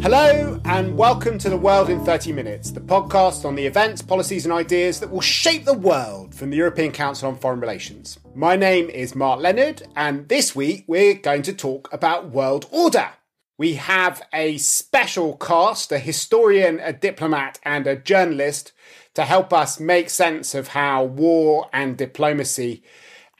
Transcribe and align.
Hello, 0.00 0.60
and 0.64 0.96
welcome 0.96 1.38
to 1.38 1.50
The 1.50 1.56
World 1.56 1.90
in 1.90 2.04
30 2.04 2.32
Minutes, 2.32 2.70
the 2.70 2.80
podcast 2.80 3.44
on 3.44 3.56
the 3.56 3.66
events, 3.66 4.00
policies, 4.00 4.46
and 4.46 4.52
ideas 4.52 5.00
that 5.00 5.10
will 5.10 5.20
shape 5.20 5.64
the 5.64 5.74
world 5.74 6.34
from 6.34 6.50
the 6.50 6.56
European 6.56 6.92
Council 6.92 7.28
on 7.28 7.36
Foreign 7.36 7.58
Relations. 7.58 8.18
My 8.34 8.54
name 8.54 8.88
is 8.90 9.16
Mark 9.16 9.40
Leonard, 9.40 9.82
and 9.96 10.28
this 10.28 10.54
week 10.54 10.84
we're 10.86 11.14
going 11.14 11.42
to 11.42 11.52
talk 11.52 11.92
about 11.92 12.30
world 12.30 12.66
order. 12.70 13.10
We 13.58 13.74
have 13.74 14.22
a 14.32 14.56
special 14.58 15.36
cast, 15.36 15.90
a 15.90 15.98
historian, 15.98 16.78
a 16.78 16.92
diplomat, 16.92 17.58
and 17.64 17.88
a 17.88 17.96
journalist 17.96 18.72
to 19.14 19.24
help 19.24 19.52
us 19.52 19.80
make 19.80 20.10
sense 20.10 20.54
of 20.54 20.68
how 20.68 21.02
war 21.02 21.68
and 21.72 21.96
diplomacy 21.96 22.84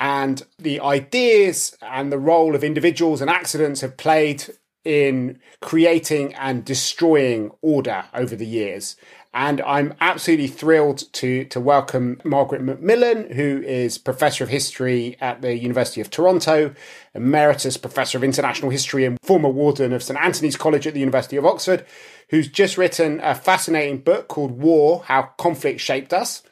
and 0.01 0.43
the 0.59 0.81
ideas 0.81 1.77
and 1.83 2.11
the 2.13 2.19
role 2.19 2.55
of 2.55 2.65
individuals 2.65 3.21
and 3.21 3.31
accidents 3.31 3.81
have 3.81 3.97
played 3.97 4.45
in 4.89 5.39
creating 5.61 6.35
and 6.37 6.65
destroying 6.65 7.51
order 7.61 8.07
over 8.15 8.35
the 8.35 8.47
years. 8.47 8.97
And 9.35 9.61
I'm 9.61 9.93
absolutely 10.01 10.47
thrilled 10.47 11.13
to, 11.13 11.45
to 11.45 11.61
welcome 11.61 12.23
Margaret 12.25 12.63
Macmillan, 12.63 13.35
who 13.35 13.63
is 13.67 13.99
Professor 13.99 14.45
of 14.45 14.51
History 14.51 15.19
at 15.21 15.43
the 15.43 15.55
University 15.55 16.01
of 16.01 16.09
Toronto, 16.09 16.75
Emeritus 17.15 17.77
Professor 17.77 18.17
of 18.17 18.25
International 18.25 18.71
History 18.71 19.05
and 19.05 19.21
former 19.21 19.51
Warden 19.51 19.93
of 19.93 20.03
St 20.03 20.19
Antony's 20.19 20.57
College 20.57 20.87
at 20.87 20.95
the 20.95 21.01
University 21.01 21.37
of 21.37 21.45
Oxford, 21.45 21.85
who's 22.31 22.49
just 22.49 22.79
written 22.79 23.21
a 23.23 23.35
fascinating 23.35 23.99
book 23.99 24.27
called 24.27 24.53
War 24.53 25.03
How 25.05 25.35
Conflict 25.37 25.81
Shaped 25.81 26.15
Us. 26.15 26.43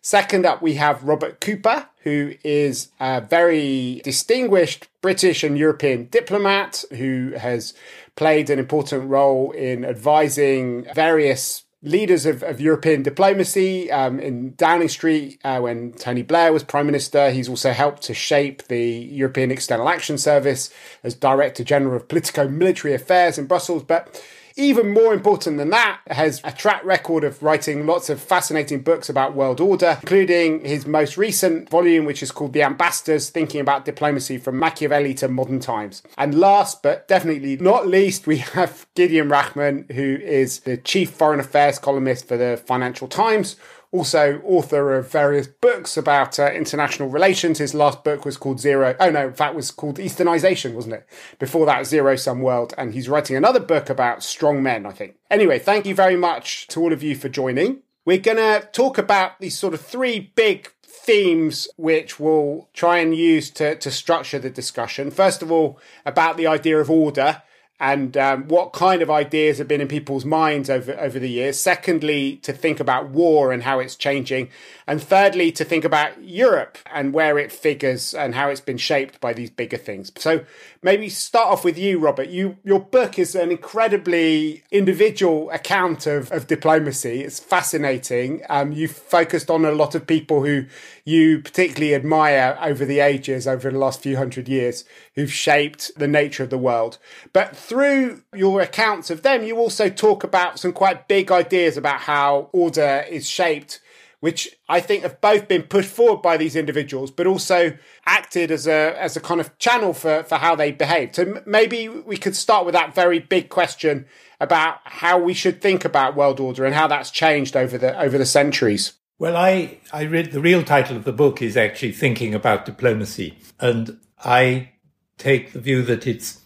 Second 0.00 0.46
up, 0.46 0.62
we 0.62 0.74
have 0.74 1.04
Robert 1.04 1.42
Cooper, 1.42 1.88
who 2.04 2.34
is 2.44 2.88
a 3.00 3.20
very 3.20 4.00
distinguished 4.04 4.88
British 5.00 5.42
and 5.44 5.58
European 5.58 6.06
diplomat 6.06 6.84
who 6.92 7.32
has 7.36 7.74
played 8.16 8.50
an 8.50 8.58
important 8.58 9.08
role 9.08 9.50
in 9.52 9.84
advising 9.84 10.86
various 10.94 11.64
leaders 11.82 12.26
of, 12.26 12.42
of 12.44 12.60
European 12.60 13.02
diplomacy 13.02 13.90
um, 13.90 14.20
in 14.20 14.54
Downing 14.54 14.88
Street 14.88 15.40
uh, 15.42 15.58
when 15.60 15.92
Tony 15.92 16.22
Blair 16.22 16.52
was 16.52 16.62
Prime 16.62 16.86
Minister. 16.86 17.30
He's 17.30 17.48
also 17.48 17.72
helped 17.72 18.02
to 18.02 18.14
shape 18.14 18.68
the 18.68 18.82
European 18.82 19.50
External 19.50 19.88
Action 19.88 20.16
Service 20.16 20.72
as 21.02 21.14
Director 21.14 21.64
General 21.64 21.96
of 21.96 22.08
Politico 22.08 22.48
Military 22.48 22.94
Affairs 22.94 23.36
in 23.36 23.46
Brussels. 23.46 23.82
But 23.82 24.22
even 24.56 24.92
more 24.92 25.14
important 25.14 25.58
than 25.58 25.70
that, 25.70 26.00
has 26.08 26.40
a 26.44 26.52
track 26.52 26.84
record 26.84 27.24
of 27.24 27.42
writing 27.42 27.86
lots 27.86 28.10
of 28.10 28.20
fascinating 28.20 28.80
books 28.80 29.08
about 29.08 29.34
world 29.34 29.60
order, 29.60 29.98
including 30.02 30.64
his 30.64 30.86
most 30.86 31.16
recent 31.16 31.68
volume, 31.68 32.04
which 32.04 32.22
is 32.22 32.30
called 32.30 32.52
The 32.52 32.62
Ambassadors 32.62 33.30
Thinking 33.30 33.60
About 33.60 33.84
Diplomacy 33.84 34.38
from 34.38 34.58
Machiavelli 34.58 35.14
to 35.14 35.28
Modern 35.28 35.60
Times. 35.60 36.02
And 36.16 36.34
last 36.34 36.82
but 36.82 37.08
definitely 37.08 37.56
not 37.56 37.86
least, 37.86 38.26
we 38.26 38.38
have 38.38 38.86
Gideon 38.94 39.28
Rachman, 39.28 39.90
who 39.92 40.16
is 40.22 40.60
the 40.60 40.76
chief 40.76 41.10
foreign 41.10 41.40
affairs 41.40 41.78
columnist 41.78 42.28
for 42.28 42.36
the 42.36 42.56
Financial 42.66 43.08
Times 43.08 43.56
also 43.92 44.40
author 44.44 44.94
of 44.94 45.10
various 45.10 45.46
books 45.46 45.96
about 45.96 46.38
uh, 46.38 46.50
international 46.50 47.08
relations. 47.08 47.58
His 47.58 47.74
last 47.74 48.02
book 48.02 48.24
was 48.24 48.36
called 48.36 48.58
Zero. 48.58 48.96
Oh 48.98 49.10
no, 49.10 49.30
fact, 49.30 49.54
was 49.54 49.70
called 49.70 49.98
Easternization, 49.98 50.72
wasn't 50.72 50.94
it? 50.94 51.06
Before 51.38 51.66
that, 51.66 51.86
Zero 51.86 52.16
Sum 52.16 52.40
World, 52.40 52.74
and 52.76 52.94
he's 52.94 53.08
writing 53.08 53.36
another 53.36 53.60
book 53.60 53.90
about 53.90 54.22
strong 54.22 54.62
men. 54.62 54.86
I 54.86 54.92
think. 54.92 55.16
Anyway, 55.30 55.58
thank 55.58 55.86
you 55.86 55.94
very 55.94 56.16
much 56.16 56.66
to 56.68 56.80
all 56.80 56.92
of 56.92 57.02
you 57.02 57.14
for 57.14 57.28
joining. 57.28 57.82
We're 58.04 58.18
gonna 58.18 58.68
talk 58.72 58.98
about 58.98 59.38
these 59.38 59.56
sort 59.56 59.74
of 59.74 59.80
three 59.80 60.32
big 60.34 60.72
themes 60.82 61.68
which 61.76 62.18
we'll 62.18 62.68
try 62.72 62.98
and 62.98 63.14
use 63.14 63.50
to, 63.50 63.76
to 63.76 63.90
structure 63.90 64.38
the 64.38 64.50
discussion. 64.50 65.10
First 65.10 65.42
of 65.42 65.50
all, 65.50 65.78
about 66.06 66.36
the 66.36 66.46
idea 66.46 66.78
of 66.78 66.90
order 66.90 67.42
and 67.80 68.16
um, 68.16 68.46
what 68.46 68.72
kind 68.72 69.02
of 69.02 69.10
ideas 69.10 69.58
have 69.58 69.66
been 69.66 69.80
in 69.80 69.88
people's 69.88 70.24
minds 70.24 70.70
over, 70.70 70.98
over 71.00 71.18
the 71.18 71.28
years. 71.28 71.58
Secondly, 71.58 72.36
to 72.36 72.52
think 72.52 72.78
about 72.78 73.08
war 73.08 73.50
and 73.50 73.64
how 73.64 73.80
it's 73.80 73.96
changing. 73.96 74.50
And 74.86 75.02
thirdly, 75.02 75.50
to 75.52 75.64
think 75.64 75.84
about 75.84 76.22
Europe 76.22 76.78
and 76.92 77.12
where 77.12 77.38
it 77.38 77.50
figures 77.50 78.14
and 78.14 78.36
how 78.36 78.50
it's 78.50 78.60
been 78.60 78.78
shaped 78.78 79.20
by 79.20 79.32
these 79.32 79.50
bigger 79.50 79.76
things. 79.76 80.12
So 80.16 80.44
maybe 80.80 81.08
start 81.08 81.48
off 81.48 81.64
with 81.64 81.76
you, 81.76 81.98
Robert. 81.98 82.28
You, 82.28 82.56
your 82.62 82.78
book 82.78 83.18
is 83.18 83.34
an 83.34 83.50
incredibly 83.50 84.62
individual 84.70 85.50
account 85.50 86.06
of, 86.06 86.30
of 86.30 86.46
diplomacy. 86.46 87.22
It's 87.22 87.40
fascinating. 87.40 88.42
Um, 88.48 88.70
you've 88.70 88.92
focused 88.92 89.50
on 89.50 89.64
a 89.64 89.72
lot 89.72 89.96
of 89.96 90.06
people 90.06 90.44
who 90.44 90.66
you 91.04 91.40
particularly 91.40 91.96
admire 91.96 92.56
over 92.62 92.84
the 92.84 93.00
ages, 93.00 93.48
over 93.48 93.70
the 93.70 93.78
last 93.78 94.00
few 94.02 94.16
hundred 94.16 94.48
years, 94.48 94.84
who've 95.14 95.32
shaped 95.32 95.90
the 95.96 96.06
nature 96.06 96.44
of 96.44 96.50
the 96.50 96.58
world. 96.58 96.98
But 97.32 97.56
through 97.72 98.22
your 98.34 98.60
accounts 98.60 99.08
of 99.08 99.22
them, 99.22 99.42
you 99.42 99.56
also 99.56 99.88
talk 99.88 100.24
about 100.24 100.58
some 100.58 100.74
quite 100.74 101.08
big 101.08 101.32
ideas 101.32 101.78
about 101.78 102.00
how 102.00 102.50
order 102.52 103.02
is 103.08 103.26
shaped 103.26 103.80
which 104.20 104.56
I 104.68 104.78
think 104.78 105.02
have 105.02 105.20
both 105.20 105.48
been 105.48 105.64
pushed 105.64 105.88
forward 105.90 106.22
by 106.22 106.36
these 106.36 106.54
individuals, 106.54 107.10
but 107.10 107.26
also 107.26 107.76
acted 108.06 108.52
as 108.52 108.68
a 108.68 108.94
as 108.96 109.16
a 109.16 109.20
kind 109.20 109.40
of 109.40 109.58
channel 109.58 109.92
for 109.92 110.22
for 110.22 110.36
how 110.36 110.54
they 110.54 110.70
behave. 110.70 111.16
So 111.16 111.42
maybe 111.44 111.88
we 111.88 112.16
could 112.16 112.36
start 112.36 112.64
with 112.64 112.72
that 112.74 112.94
very 112.94 113.18
big 113.18 113.48
question 113.48 114.06
about 114.40 114.78
how 114.84 115.18
we 115.18 115.34
should 115.34 115.60
think 115.60 115.84
about 115.84 116.14
world 116.14 116.38
order 116.38 116.64
and 116.64 116.72
how 116.72 116.86
that's 116.86 117.10
changed 117.10 117.56
over 117.56 117.76
the 117.76 118.00
over 118.00 118.16
the 118.16 118.24
centuries. 118.24 118.92
Well, 119.18 119.36
I, 119.36 119.78
I 119.92 120.04
read 120.04 120.30
the 120.30 120.40
real 120.40 120.62
title 120.62 120.96
of 120.96 121.02
the 121.02 121.12
book 121.12 121.42
is 121.42 121.56
actually 121.56 121.92
Thinking 121.92 122.32
About 122.32 122.64
Diplomacy. 122.64 123.38
And 123.58 123.98
I 124.24 124.70
take 125.18 125.52
the 125.52 125.60
view 125.60 125.82
that 125.82 126.06
it's 126.06 126.41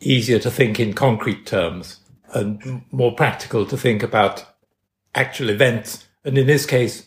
easier 0.00 0.38
to 0.38 0.50
think 0.50 0.78
in 0.78 0.92
concrete 0.92 1.46
terms 1.46 2.00
and 2.32 2.82
more 2.90 3.14
practical 3.14 3.66
to 3.66 3.76
think 3.76 4.02
about 4.02 4.44
actual 5.14 5.50
events. 5.50 6.06
And 6.24 6.36
in 6.36 6.46
this 6.46 6.66
case, 6.66 7.06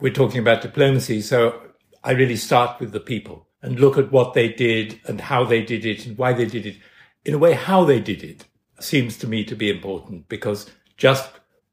we're 0.00 0.12
talking 0.12 0.40
about 0.40 0.62
diplomacy. 0.62 1.20
So 1.22 1.60
I 2.04 2.12
really 2.12 2.36
start 2.36 2.80
with 2.80 2.92
the 2.92 3.00
people 3.00 3.46
and 3.62 3.80
look 3.80 3.98
at 3.98 4.12
what 4.12 4.34
they 4.34 4.48
did 4.48 5.00
and 5.06 5.20
how 5.20 5.44
they 5.44 5.62
did 5.62 5.84
it 5.84 6.06
and 6.06 6.16
why 6.16 6.32
they 6.32 6.46
did 6.46 6.66
it. 6.66 6.76
In 7.24 7.34
a 7.34 7.38
way, 7.38 7.52
how 7.52 7.84
they 7.84 8.00
did 8.00 8.22
it 8.22 8.46
seems 8.78 9.16
to 9.18 9.26
me 9.26 9.44
to 9.44 9.54
be 9.54 9.70
important 9.70 10.28
because 10.28 10.70
just 10.96 11.30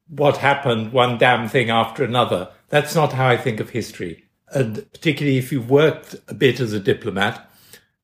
what 0.10 0.38
happened, 0.38 0.92
one 0.92 1.18
damn 1.18 1.48
thing 1.48 1.70
after 1.70 2.04
another, 2.04 2.50
that's 2.70 2.96
not 2.96 3.14
how 3.14 3.28
I 3.28 3.38
think 3.38 3.60
of 3.60 3.70
history. 3.70 4.26
And 4.50 4.92
particularly 4.94 5.38
if 5.38 5.52
you've 5.52 5.70
worked 5.70 6.16
a 6.28 6.34
bit 6.34 6.60
as 6.60 6.74
a 6.74 6.80
diplomat, 6.80 7.50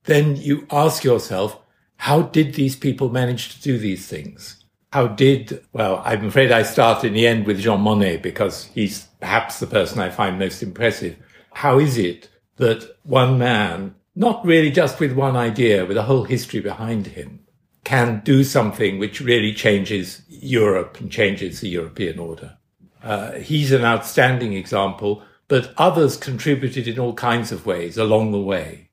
then 0.05 0.35
you 0.35 0.67
ask 0.69 1.03
yourself, 1.03 1.59
how 2.03 2.21
did 2.21 2.53
these 2.55 2.75
people 2.75 3.07
manage 3.07 3.55
to 3.55 3.61
do 3.61 3.77
these 3.77 4.05
things? 4.07 4.61
How 4.91 5.07
did, 5.07 5.63
well, 5.71 6.01
I'm 6.03 6.25
afraid 6.25 6.51
I 6.51 6.63
start 6.63 7.05
in 7.05 7.13
the 7.13 7.25
end 7.25 7.47
with 7.47 7.61
Jean 7.61 7.79
Monnet 7.79 8.21
because 8.21 8.65
he's 8.65 9.07
perhaps 9.21 9.61
the 9.61 9.67
person 9.67 10.01
I 10.01 10.09
find 10.09 10.37
most 10.37 10.61
impressive. 10.61 11.15
How 11.53 11.79
is 11.79 11.97
it 11.97 12.27
that 12.57 12.97
one 13.03 13.37
man, 13.37 13.95
not 14.17 14.45
really 14.45 14.69
just 14.69 14.99
with 14.99 15.13
one 15.13 15.37
idea, 15.37 15.85
with 15.85 15.95
a 15.95 16.03
whole 16.03 16.25
history 16.25 16.59
behind 16.59 17.07
him, 17.07 17.39
can 17.85 18.21
do 18.25 18.43
something 18.43 18.99
which 18.99 19.21
really 19.21 19.53
changes 19.53 20.23
Europe 20.27 20.99
and 20.99 21.09
changes 21.09 21.61
the 21.61 21.69
European 21.69 22.19
order? 22.19 22.57
Uh, 23.01 23.31
he's 23.35 23.71
an 23.71 23.85
outstanding 23.85 24.51
example, 24.51 25.23
but 25.47 25.73
others 25.77 26.17
contributed 26.17 26.85
in 26.85 26.99
all 26.99 27.13
kinds 27.13 27.53
of 27.53 27.65
ways 27.65 27.97
along 27.97 28.33
the 28.33 28.41
way. 28.41 28.89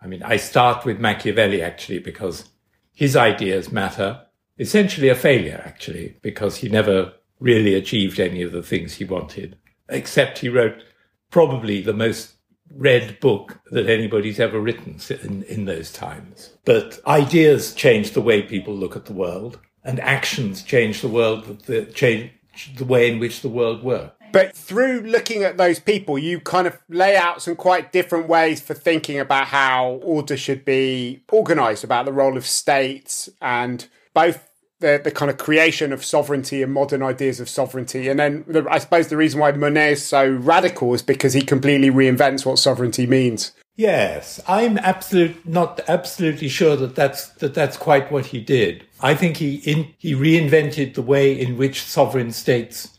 I 0.00 0.06
mean, 0.06 0.22
I 0.22 0.36
start 0.36 0.84
with 0.84 1.00
Machiavelli 1.00 1.62
actually 1.62 1.98
because 1.98 2.48
his 2.92 3.16
ideas 3.16 3.72
matter. 3.72 4.22
Essentially 4.58 5.08
a 5.08 5.14
failure 5.14 5.62
actually, 5.66 6.16
because 6.22 6.56
he 6.56 6.68
never 6.68 7.12
really 7.40 7.74
achieved 7.74 8.18
any 8.18 8.42
of 8.42 8.52
the 8.52 8.62
things 8.62 8.94
he 8.94 9.04
wanted, 9.04 9.58
except 9.88 10.38
he 10.38 10.48
wrote 10.48 10.82
probably 11.30 11.82
the 11.82 11.92
most 11.92 12.36
read 12.74 13.20
book 13.20 13.60
that 13.70 13.88
anybody's 13.88 14.40
ever 14.40 14.60
written 14.60 14.98
in, 15.22 15.42
in 15.44 15.64
those 15.66 15.92
times. 15.92 16.52
But 16.64 16.98
ideas 17.06 17.74
change 17.74 18.12
the 18.12 18.20
way 18.20 18.42
people 18.42 18.74
look 18.74 18.96
at 18.96 19.04
the 19.04 19.12
world 19.12 19.60
and 19.84 20.00
actions 20.00 20.62
change 20.62 21.00
the 21.00 21.08
world, 21.08 21.60
the, 21.66 21.86
change 21.86 22.30
the 22.76 22.84
way 22.84 23.10
in 23.10 23.18
which 23.18 23.42
the 23.42 23.48
world 23.48 23.82
works. 23.82 24.15
But 24.36 24.54
through 24.54 25.00
looking 25.00 25.44
at 25.44 25.56
those 25.56 25.80
people, 25.80 26.18
you 26.18 26.40
kind 26.40 26.66
of 26.66 26.78
lay 26.90 27.16
out 27.16 27.40
some 27.40 27.56
quite 27.56 27.90
different 27.90 28.28
ways 28.28 28.60
for 28.60 28.74
thinking 28.74 29.18
about 29.18 29.46
how 29.46 29.98
order 30.02 30.36
should 30.36 30.62
be 30.62 31.22
organized, 31.32 31.84
about 31.84 32.04
the 32.04 32.12
role 32.12 32.36
of 32.36 32.44
states 32.44 33.30
and 33.40 33.88
both 34.12 34.46
the, 34.80 35.00
the 35.02 35.10
kind 35.10 35.30
of 35.30 35.38
creation 35.38 35.90
of 35.90 36.04
sovereignty 36.04 36.62
and 36.62 36.70
modern 36.70 37.02
ideas 37.02 37.40
of 37.40 37.48
sovereignty. 37.48 38.08
And 38.08 38.20
then 38.20 38.44
the, 38.46 38.66
I 38.70 38.76
suppose 38.76 39.08
the 39.08 39.16
reason 39.16 39.40
why 39.40 39.52
Monnet 39.52 39.92
is 39.92 40.04
so 40.04 40.28
radical 40.28 40.92
is 40.92 41.00
because 41.00 41.32
he 41.32 41.40
completely 41.40 41.90
reinvents 41.90 42.44
what 42.44 42.58
sovereignty 42.58 43.06
means. 43.06 43.52
Yes, 43.74 44.38
I'm 44.46 44.76
absolute, 44.76 45.46
not 45.46 45.80
absolutely 45.88 46.50
sure 46.50 46.76
that 46.76 46.94
that's, 46.94 47.28
that 47.28 47.54
that's 47.54 47.78
quite 47.78 48.12
what 48.12 48.26
he 48.26 48.42
did. 48.42 48.84
I 49.00 49.14
think 49.14 49.38
he, 49.38 49.56
in, 49.56 49.94
he 49.96 50.14
reinvented 50.14 50.92
the 50.92 51.00
way 51.00 51.32
in 51.32 51.56
which 51.56 51.84
sovereign 51.84 52.32
states 52.32 52.95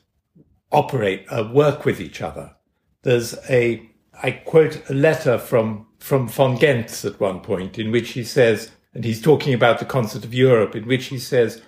operate, 0.71 1.25
uh, 1.29 1.49
work 1.53 1.85
with 1.85 1.99
each 1.99 2.21
other. 2.21 2.55
There's 3.03 3.37
a, 3.49 3.89
I 4.21 4.31
quote 4.31 4.89
a 4.89 4.93
letter 4.93 5.37
from, 5.37 5.87
from 5.99 6.27
von 6.27 6.59
Gentz 6.59 7.05
at 7.05 7.19
one 7.19 7.39
point 7.39 7.79
in 7.79 7.91
which 7.91 8.11
he 8.11 8.23
says, 8.23 8.71
and 8.93 9.05
he's 9.05 9.21
talking 9.21 9.53
about 9.53 9.79
the 9.79 9.85
Concert 9.85 10.25
of 10.25 10.33
Europe, 10.33 10.75
in 10.75 10.87
which 10.87 11.05
he 11.05 11.19
says, 11.19 11.61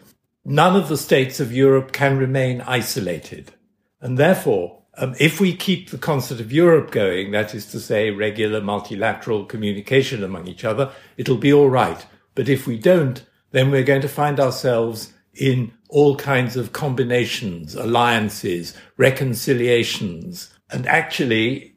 none 0.44 0.76
of 0.76 0.90
the 0.90 0.98
states 0.98 1.40
of 1.40 1.54
Europe 1.54 1.92
can 1.92 2.18
remain 2.18 2.62
isolated. 2.62 3.54
And 4.02 4.18
therefore, 4.18 4.80
um, 4.98 5.16
if 5.20 5.40
we 5.40 5.56
keep 5.56 5.90
the 5.90 5.98
concert 5.98 6.40
of 6.40 6.52
Europe 6.52 6.92
going, 6.92 7.32
that 7.32 7.56
is 7.56 7.66
to 7.68 7.80
say, 7.80 8.12
regular 8.12 8.60
multilateral 8.60 9.46
communication 9.46 10.24
among 10.24 10.48
each 10.48 10.66
other, 10.66 10.92
it'll 11.18 11.38
be 11.38 11.54
all 11.54 11.70
right. 11.70 12.06
But 12.36 12.50
if 12.50 12.68
we 12.68 12.78
don't, 12.78 13.24
then 13.52 13.72
we're 13.72 13.84
going 13.84 14.02
to 14.02 14.10
find 14.10 14.40
ourselves 14.40 15.14
in 15.34 15.72
all 15.90 16.16
kinds 16.16 16.56
of 16.56 16.74
combinations, 16.74 17.76
alliances, 17.76 18.76
reconciliations. 18.98 20.54
And 20.72 20.88
actually, 20.88 21.76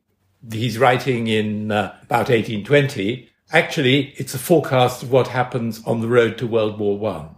he's 0.51 0.79
writing 0.79 1.27
in 1.29 1.71
uh, 1.71 1.95
about 2.03 2.29
1820. 2.29 3.29
Actually, 3.53 4.15
it's 4.17 4.35
a 4.35 4.39
forecast 4.39 5.03
of 5.03 5.11
what 5.11 5.29
happens 5.29 5.83
on 5.85 6.01
the 6.01 6.09
road 6.09 6.39
to 6.39 6.47
World 6.47 6.79
War 6.79 6.99
One. 6.99 7.35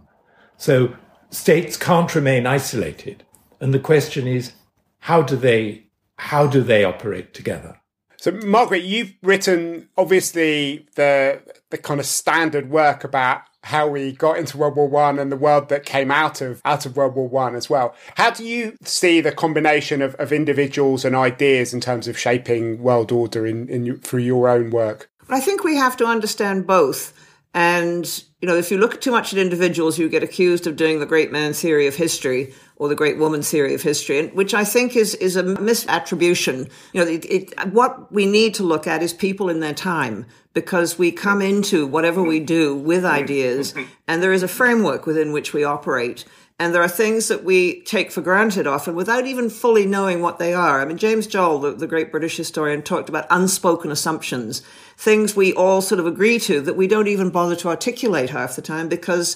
So 0.57 0.95
states 1.29 1.77
can't 1.77 2.13
remain 2.15 2.45
isolated. 2.45 3.23
And 3.59 3.73
the 3.73 3.79
question 3.79 4.27
is, 4.27 4.53
how 4.99 5.21
do 5.21 5.35
they, 5.35 5.87
how 6.17 6.47
do 6.47 6.61
they 6.61 6.83
operate 6.83 7.33
together? 7.33 7.79
So, 8.17 8.31
Margaret, 8.31 8.83
you've 8.83 9.13
written 9.21 9.89
obviously 9.97 10.87
the 10.95 11.43
the 11.69 11.77
kind 11.77 11.99
of 11.99 12.05
standard 12.07 12.69
work 12.69 13.03
about 13.03 13.41
how 13.65 13.87
we 13.87 14.11
got 14.11 14.37
into 14.37 14.57
World 14.57 14.75
War 14.75 14.87
One 14.87 15.17
and 15.17 15.31
the 15.31 15.37
world 15.37 15.69
that 15.69 15.85
came 15.85 16.11
out 16.11 16.39
of 16.39 16.61
out 16.63 16.85
of 16.85 16.95
World 16.95 17.15
War 17.15 17.27
One 17.27 17.55
as 17.55 17.69
well. 17.69 17.95
How 18.15 18.29
do 18.29 18.45
you 18.45 18.77
see 18.83 19.21
the 19.21 19.31
combination 19.31 20.01
of, 20.01 20.13
of 20.15 20.31
individuals 20.31 21.03
and 21.03 21.15
ideas 21.15 21.73
in 21.73 21.81
terms 21.81 22.07
of 22.07 22.17
shaping 22.17 22.81
world 22.81 23.11
order 23.11 23.45
in, 23.45 23.67
in 23.67 23.97
through 23.97 24.21
your 24.21 24.47
own 24.47 24.69
work? 24.69 25.09
I 25.29 25.39
think 25.39 25.63
we 25.63 25.75
have 25.77 25.97
to 25.97 26.05
understand 26.05 26.67
both. 26.67 27.13
And, 27.55 28.23
you 28.45 28.51
know, 28.51 28.57
if 28.57 28.69
you 28.69 28.77
look 28.77 29.01
too 29.01 29.09
much 29.09 29.33
at 29.33 29.39
individuals, 29.39 29.97
you 29.97 30.07
get 30.07 30.21
accused 30.21 30.67
of 30.67 30.75
doing 30.75 30.99
the 30.99 31.07
great 31.07 31.31
man 31.31 31.51
theory 31.51 31.87
of 31.87 31.95
history 31.95 32.53
or 32.75 32.87
the 32.87 32.93
great 32.93 33.17
woman 33.17 33.41
theory 33.41 33.73
of 33.73 33.81
history, 33.81 34.27
which 34.27 34.53
I 34.53 34.63
think 34.63 34.95
is, 34.95 35.15
is 35.15 35.35
a 35.35 35.41
misattribution. 35.41 36.69
You 36.93 37.03
know, 37.03 37.09
it, 37.09 37.25
it, 37.25 37.67
what 37.73 38.11
we 38.11 38.27
need 38.27 38.53
to 38.53 38.63
look 38.63 38.85
at 38.85 39.01
is 39.01 39.13
people 39.13 39.49
in 39.49 39.61
their 39.61 39.73
time 39.73 40.27
because 40.53 40.99
we 40.99 41.11
come 41.11 41.41
into 41.41 41.87
whatever 41.87 42.21
we 42.21 42.39
do 42.39 42.75
with 42.75 43.03
ideas 43.03 43.73
and 44.07 44.21
there 44.21 44.31
is 44.31 44.43
a 44.43 44.47
framework 44.47 45.07
within 45.07 45.31
which 45.31 45.51
we 45.51 45.63
operate. 45.63 46.23
And 46.57 46.73
there 46.73 46.81
are 46.81 46.87
things 46.87 47.27
that 47.27 47.43
we 47.43 47.81
take 47.81 48.11
for 48.11 48.21
granted 48.21 48.65
often 48.65 48.95
without 48.95 49.25
even 49.25 49.49
fully 49.49 49.85
knowing 49.85 50.21
what 50.21 50.39
they 50.39 50.53
are. 50.53 50.79
I 50.79 50.85
mean, 50.85 50.97
James 50.97 51.27
Joll, 51.27 51.59
the, 51.59 51.71
the, 51.73 51.87
great 51.87 52.11
British 52.11 52.37
historian, 52.37 52.81
talked 52.81 53.09
about 53.09 53.27
unspoken 53.29 53.91
assumptions, 53.91 54.61
things 54.95 55.35
we 55.35 55.53
all 55.53 55.81
sort 55.81 55.99
of 55.99 56.07
agree 56.07 56.39
to 56.39 56.61
that 56.61 56.77
we 56.77 56.87
don't 56.87 57.09
even 57.09 57.29
bother 57.29 57.57
to 57.57 57.67
articulate 57.67 58.29
half 58.29 58.55
the 58.55 58.61
time 58.61 58.87
because 58.87 59.35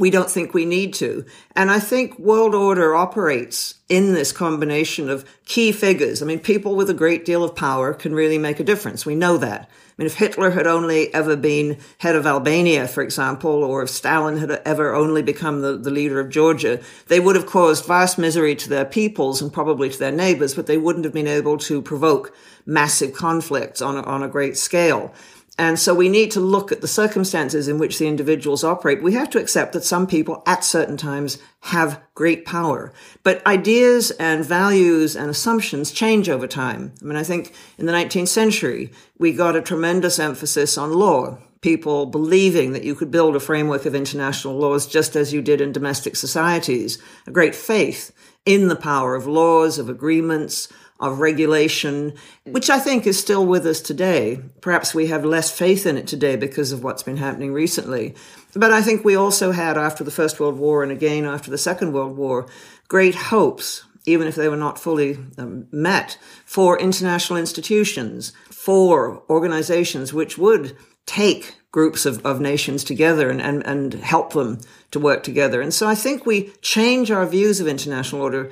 we 0.00 0.10
don't 0.10 0.30
think 0.30 0.54
we 0.54 0.64
need 0.64 0.94
to. 0.94 1.26
And 1.54 1.70
I 1.70 1.78
think 1.78 2.18
world 2.18 2.54
order 2.54 2.96
operates 2.96 3.74
in 3.90 4.14
this 4.14 4.32
combination 4.32 5.10
of 5.10 5.26
key 5.44 5.72
figures. 5.72 6.22
I 6.22 6.26
mean, 6.26 6.40
people 6.40 6.74
with 6.74 6.88
a 6.88 6.94
great 6.94 7.26
deal 7.26 7.44
of 7.44 7.54
power 7.54 7.92
can 7.92 8.14
really 8.14 8.38
make 8.38 8.58
a 8.58 8.64
difference. 8.64 9.04
We 9.04 9.14
know 9.14 9.36
that. 9.36 9.68
I 9.68 9.92
mean, 9.98 10.06
if 10.06 10.14
Hitler 10.14 10.52
had 10.52 10.66
only 10.66 11.12
ever 11.12 11.36
been 11.36 11.76
head 11.98 12.16
of 12.16 12.26
Albania, 12.26 12.88
for 12.88 13.02
example, 13.02 13.62
or 13.62 13.82
if 13.82 13.90
Stalin 13.90 14.38
had 14.38 14.50
ever 14.64 14.94
only 14.94 15.22
become 15.22 15.60
the, 15.60 15.76
the 15.76 15.90
leader 15.90 16.18
of 16.18 16.30
Georgia, 16.30 16.80
they 17.08 17.20
would 17.20 17.36
have 17.36 17.44
caused 17.44 17.84
vast 17.84 18.16
misery 18.16 18.56
to 18.56 18.70
their 18.70 18.86
peoples 18.86 19.42
and 19.42 19.52
probably 19.52 19.90
to 19.90 19.98
their 19.98 20.10
neighbors, 20.10 20.54
but 20.54 20.66
they 20.66 20.78
wouldn't 20.78 21.04
have 21.04 21.12
been 21.12 21.26
able 21.26 21.58
to 21.58 21.82
provoke 21.82 22.34
massive 22.64 23.12
conflicts 23.12 23.82
on 23.82 23.96
a, 23.96 24.02
on 24.04 24.22
a 24.22 24.28
great 24.28 24.56
scale. 24.56 25.12
And 25.58 25.78
so 25.78 25.94
we 25.94 26.08
need 26.08 26.30
to 26.32 26.40
look 26.40 26.72
at 26.72 26.80
the 26.80 26.88
circumstances 26.88 27.68
in 27.68 27.78
which 27.78 27.98
the 27.98 28.08
individuals 28.08 28.64
operate. 28.64 29.02
We 29.02 29.12
have 29.12 29.28
to 29.30 29.38
accept 29.38 29.72
that 29.74 29.84
some 29.84 30.06
people 30.06 30.42
at 30.46 30.64
certain 30.64 30.96
times 30.96 31.38
have 31.60 32.00
great 32.14 32.46
power. 32.46 32.92
But 33.22 33.46
ideas 33.46 34.10
and 34.12 34.44
values 34.44 35.16
and 35.16 35.28
assumptions 35.28 35.92
change 35.92 36.30
over 36.30 36.46
time. 36.46 36.94
I 37.02 37.04
mean, 37.04 37.16
I 37.16 37.24
think 37.24 37.54
in 37.76 37.86
the 37.86 37.92
19th 37.92 38.28
century, 38.28 38.90
we 39.18 39.32
got 39.32 39.56
a 39.56 39.60
tremendous 39.60 40.18
emphasis 40.18 40.78
on 40.78 40.92
law. 40.92 41.38
People 41.60 42.06
believing 42.06 42.72
that 42.72 42.84
you 42.84 42.94
could 42.94 43.10
build 43.10 43.36
a 43.36 43.40
framework 43.40 43.84
of 43.84 43.94
international 43.94 44.56
laws 44.56 44.86
just 44.86 45.14
as 45.14 45.34
you 45.34 45.42
did 45.42 45.60
in 45.60 45.72
domestic 45.72 46.16
societies. 46.16 46.98
A 47.26 47.30
great 47.30 47.54
faith 47.54 48.12
in 48.44 48.68
the 48.68 48.76
power 48.76 49.14
of 49.14 49.26
laws, 49.26 49.78
of 49.78 49.88
agreements, 49.88 50.68
of 51.00 51.18
regulation, 51.18 52.12
which 52.44 52.68
I 52.68 52.78
think 52.78 53.06
is 53.06 53.18
still 53.18 53.46
with 53.46 53.66
us 53.66 53.80
today. 53.80 54.40
Perhaps 54.60 54.94
we 54.94 55.06
have 55.06 55.24
less 55.24 55.50
faith 55.50 55.86
in 55.86 55.96
it 55.96 56.06
today 56.06 56.36
because 56.36 56.72
of 56.72 56.84
what's 56.84 57.02
been 57.02 57.16
happening 57.16 57.52
recently. 57.52 58.14
But 58.54 58.70
I 58.70 58.82
think 58.82 59.04
we 59.04 59.14
also 59.14 59.52
had, 59.52 59.78
after 59.78 60.04
the 60.04 60.10
First 60.10 60.38
World 60.38 60.58
War 60.58 60.82
and 60.82 60.92
again 60.92 61.24
after 61.24 61.50
the 61.50 61.58
Second 61.58 61.92
World 61.92 62.16
War, 62.16 62.48
great 62.88 63.14
hopes, 63.14 63.84
even 64.06 64.26
if 64.26 64.34
they 64.34 64.48
were 64.48 64.56
not 64.56 64.78
fully 64.78 65.18
um, 65.38 65.66
met, 65.72 66.18
for 66.44 66.78
international 66.78 67.38
institutions, 67.38 68.32
for 68.50 69.22
organizations 69.30 70.12
which 70.12 70.36
would 70.36 70.76
take 71.06 71.54
groups 71.72 72.04
of, 72.06 72.24
of 72.26 72.40
nations 72.40 72.82
together 72.82 73.30
and, 73.30 73.40
and, 73.40 73.64
and 73.64 73.94
help 73.94 74.32
them 74.32 74.58
to 74.90 74.98
work 74.98 75.22
together. 75.22 75.60
And 75.60 75.72
so 75.72 75.86
I 75.86 75.94
think 75.94 76.26
we 76.26 76.50
change 76.62 77.10
our 77.10 77.26
views 77.26 77.60
of 77.60 77.68
international 77.68 78.22
order 78.22 78.50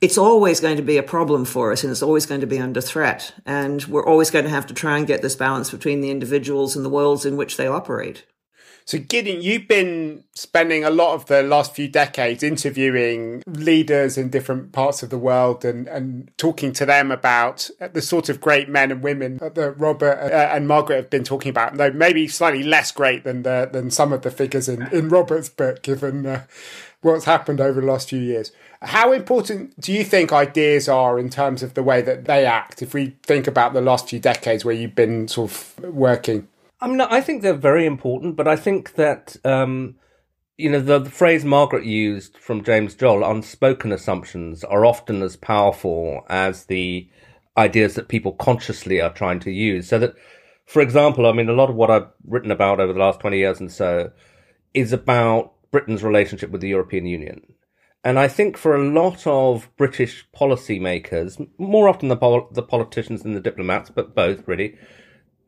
it's 0.00 0.18
always 0.18 0.60
going 0.60 0.76
to 0.76 0.82
be 0.82 0.98
a 0.98 1.02
problem 1.02 1.44
for 1.44 1.72
us 1.72 1.82
and 1.82 1.90
it's 1.90 2.02
always 2.02 2.26
going 2.26 2.42
to 2.42 2.46
be 2.46 2.58
under 2.58 2.80
threat. 2.80 3.32
And 3.46 3.82
we're 3.84 4.06
always 4.06 4.30
going 4.30 4.44
to 4.44 4.50
have 4.50 4.66
to 4.66 4.74
try 4.74 4.98
and 4.98 5.06
get 5.06 5.22
this 5.22 5.36
balance 5.36 5.70
between 5.70 6.00
the 6.00 6.10
individuals 6.10 6.76
and 6.76 6.84
the 6.84 6.90
worlds 6.90 7.24
in 7.24 7.36
which 7.36 7.56
they 7.56 7.66
operate. 7.66 8.24
So, 8.86 8.98
Gideon, 8.98 9.42
you've 9.42 9.66
been 9.66 10.22
spending 10.32 10.84
a 10.84 10.90
lot 10.90 11.14
of 11.14 11.26
the 11.26 11.42
last 11.42 11.74
few 11.74 11.88
decades 11.88 12.44
interviewing 12.44 13.42
leaders 13.44 14.16
in 14.16 14.30
different 14.30 14.70
parts 14.70 15.02
of 15.02 15.10
the 15.10 15.18
world 15.18 15.64
and, 15.64 15.88
and 15.88 16.30
talking 16.38 16.72
to 16.74 16.86
them 16.86 17.10
about 17.10 17.68
the 17.92 18.00
sort 18.00 18.28
of 18.28 18.40
great 18.40 18.68
men 18.68 18.92
and 18.92 19.02
women 19.02 19.38
that 19.38 19.74
Robert 19.76 20.16
uh, 20.20 20.54
and 20.54 20.68
Margaret 20.68 20.96
have 20.96 21.10
been 21.10 21.24
talking 21.24 21.50
about, 21.50 21.76
though 21.76 21.90
maybe 21.90 22.28
slightly 22.28 22.62
less 22.62 22.92
great 22.92 23.24
than 23.24 23.42
the, 23.42 23.68
than 23.72 23.90
some 23.90 24.12
of 24.12 24.22
the 24.22 24.30
figures 24.30 24.68
in, 24.68 24.86
in 24.92 25.08
Robert's 25.08 25.48
book, 25.48 25.82
given 25.82 26.24
uh, 26.24 26.44
what's 27.00 27.24
happened 27.24 27.60
over 27.60 27.80
the 27.80 27.86
last 27.88 28.10
few 28.10 28.20
years. 28.20 28.52
How 28.82 29.10
important 29.10 29.80
do 29.80 29.92
you 29.92 30.04
think 30.04 30.32
ideas 30.32 30.88
are 30.88 31.18
in 31.18 31.28
terms 31.28 31.64
of 31.64 31.74
the 31.74 31.82
way 31.82 32.02
that 32.02 32.26
they 32.26 32.46
act? 32.46 32.82
If 32.82 32.94
we 32.94 33.16
think 33.24 33.48
about 33.48 33.72
the 33.72 33.80
last 33.80 34.08
few 34.08 34.20
decades 34.20 34.64
where 34.64 34.76
you've 34.76 34.94
been 34.94 35.26
sort 35.26 35.50
of 35.50 35.78
working, 35.80 36.46
I 36.86 36.88
mean, 36.88 37.00
I 37.00 37.20
think 37.20 37.42
they're 37.42 37.52
very 37.52 37.84
important, 37.84 38.36
but 38.36 38.46
I 38.46 38.54
think 38.54 38.94
that 38.94 39.36
um, 39.44 39.96
you 40.56 40.70
know 40.70 40.78
the, 40.78 41.00
the, 41.00 41.10
phrase 41.10 41.44
Margaret 41.44 41.84
used 41.84 42.38
from 42.38 42.62
James 42.62 42.94
Joll, 42.94 43.24
unspoken 43.24 43.90
assumptions, 43.90 44.62
are 44.62 44.86
often 44.86 45.20
as 45.20 45.34
powerful 45.34 46.24
as 46.28 46.66
the 46.66 47.10
ideas 47.58 47.96
that 47.96 48.06
people 48.06 48.34
consciously 48.34 49.00
are 49.00 49.12
trying 49.12 49.40
to 49.40 49.50
use. 49.50 49.88
So 49.88 49.98
that, 49.98 50.14
for 50.64 50.80
example, 50.80 51.26
I 51.26 51.32
mean, 51.32 51.48
a 51.48 51.54
lot 51.54 51.70
of 51.70 51.74
what 51.74 51.90
I've 51.90 52.06
written 52.24 52.52
about 52.52 52.78
over 52.78 52.92
the 52.92 53.00
last 53.00 53.18
twenty 53.18 53.38
years 53.38 53.58
and 53.58 53.72
so 53.72 54.12
is 54.72 54.92
about 54.92 55.54
Britain's 55.72 56.04
relationship 56.04 56.52
with 56.52 56.60
the 56.60 56.68
European 56.68 57.04
Union 57.04 57.52
and 58.04 58.20
I 58.20 58.28
think 58.28 58.56
for 58.56 58.76
a 58.76 58.88
lot 58.88 59.26
of 59.26 59.68
British 59.76 60.28
policymakers, 60.32 61.44
more 61.58 61.88
often 61.88 62.08
the, 62.08 62.16
pol- 62.16 62.48
the 62.52 62.62
politicians 62.62 63.24
than 63.24 63.34
the 63.34 63.40
diplomats, 63.40 63.90
but 63.90 64.14
both 64.14 64.46
really, 64.46 64.78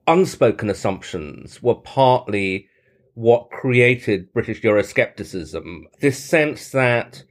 unspoken 0.09 0.71
assumptions 0.71 1.63
were 1.63 1.75
partly 1.77 2.69
what 3.15 3.51
created 3.51 4.33
British 4.33 4.63
Euroscepticism. 4.63 5.83
This 6.01 6.19
sense 6.19 6.71
that 6.71 7.23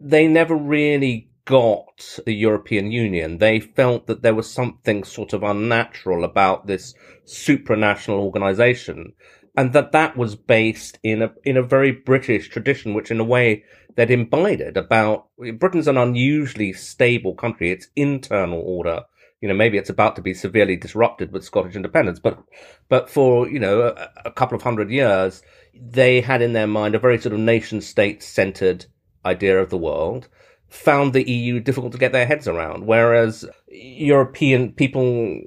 they 0.00 0.28
never 0.28 0.54
really 0.54 1.30
got 1.46 2.18
the 2.26 2.34
European 2.34 2.90
Union. 2.90 3.38
They 3.38 3.60
felt 3.60 4.06
that 4.06 4.22
there 4.22 4.34
was 4.34 4.50
something 4.50 5.04
sort 5.04 5.32
of 5.32 5.42
unnatural 5.42 6.24
about 6.24 6.66
this 6.66 6.94
supranational 7.24 8.18
organization 8.18 9.14
and 9.56 9.72
that 9.72 9.92
that 9.92 10.16
was 10.16 10.36
based 10.36 10.98
in 11.02 11.22
a, 11.22 11.32
in 11.44 11.56
a 11.56 11.62
very 11.62 11.90
British 11.92 12.48
tradition, 12.48 12.92
which 12.92 13.10
in 13.10 13.20
a 13.20 13.24
way 13.24 13.64
that 13.96 14.10
imbibed 14.10 14.76
about 14.76 15.28
Britain's 15.58 15.88
an 15.88 15.96
unusually 15.96 16.72
stable 16.72 17.34
country. 17.34 17.70
Its 17.70 17.88
internal 17.96 18.60
order, 18.60 19.04
you 19.40 19.48
know, 19.48 19.54
maybe 19.54 19.78
it's 19.78 19.90
about 19.90 20.16
to 20.16 20.22
be 20.22 20.34
severely 20.34 20.76
disrupted 20.76 21.32
with 21.32 21.44
Scottish 21.44 21.76
independence, 21.76 22.18
but 22.18 22.42
but 22.88 23.10
for 23.10 23.48
you 23.48 23.58
know 23.58 23.82
a, 23.82 24.10
a 24.24 24.30
couple 24.30 24.56
of 24.56 24.62
hundred 24.62 24.90
years, 24.90 25.42
they 25.74 26.20
had 26.20 26.42
in 26.42 26.52
their 26.52 26.66
mind 26.66 26.94
a 26.94 26.98
very 26.98 27.18
sort 27.18 27.34
of 27.34 27.40
nation 27.40 27.80
state 27.80 28.22
centered 28.22 28.86
idea 29.24 29.60
of 29.60 29.70
the 29.70 29.78
world. 29.78 30.28
Found 30.68 31.12
the 31.12 31.30
EU 31.30 31.60
difficult 31.60 31.92
to 31.92 31.98
get 31.98 32.10
their 32.12 32.26
heads 32.26 32.48
around, 32.48 32.86
whereas 32.86 33.44
European 33.68 34.72
people 34.72 35.40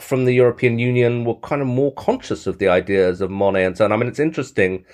from 0.00 0.24
the 0.24 0.32
European 0.32 0.78
Union 0.78 1.24
were 1.24 1.36
kind 1.36 1.60
of 1.62 1.68
more 1.68 1.92
conscious 1.94 2.46
of 2.46 2.58
the 2.58 2.68
ideas 2.68 3.20
of 3.20 3.30
Monnet 3.30 3.66
and 3.66 3.76
so 3.76 3.84
on. 3.84 3.92
I 3.92 3.96
mean, 3.96 4.08
it's 4.08 4.18
interesting 4.18 4.84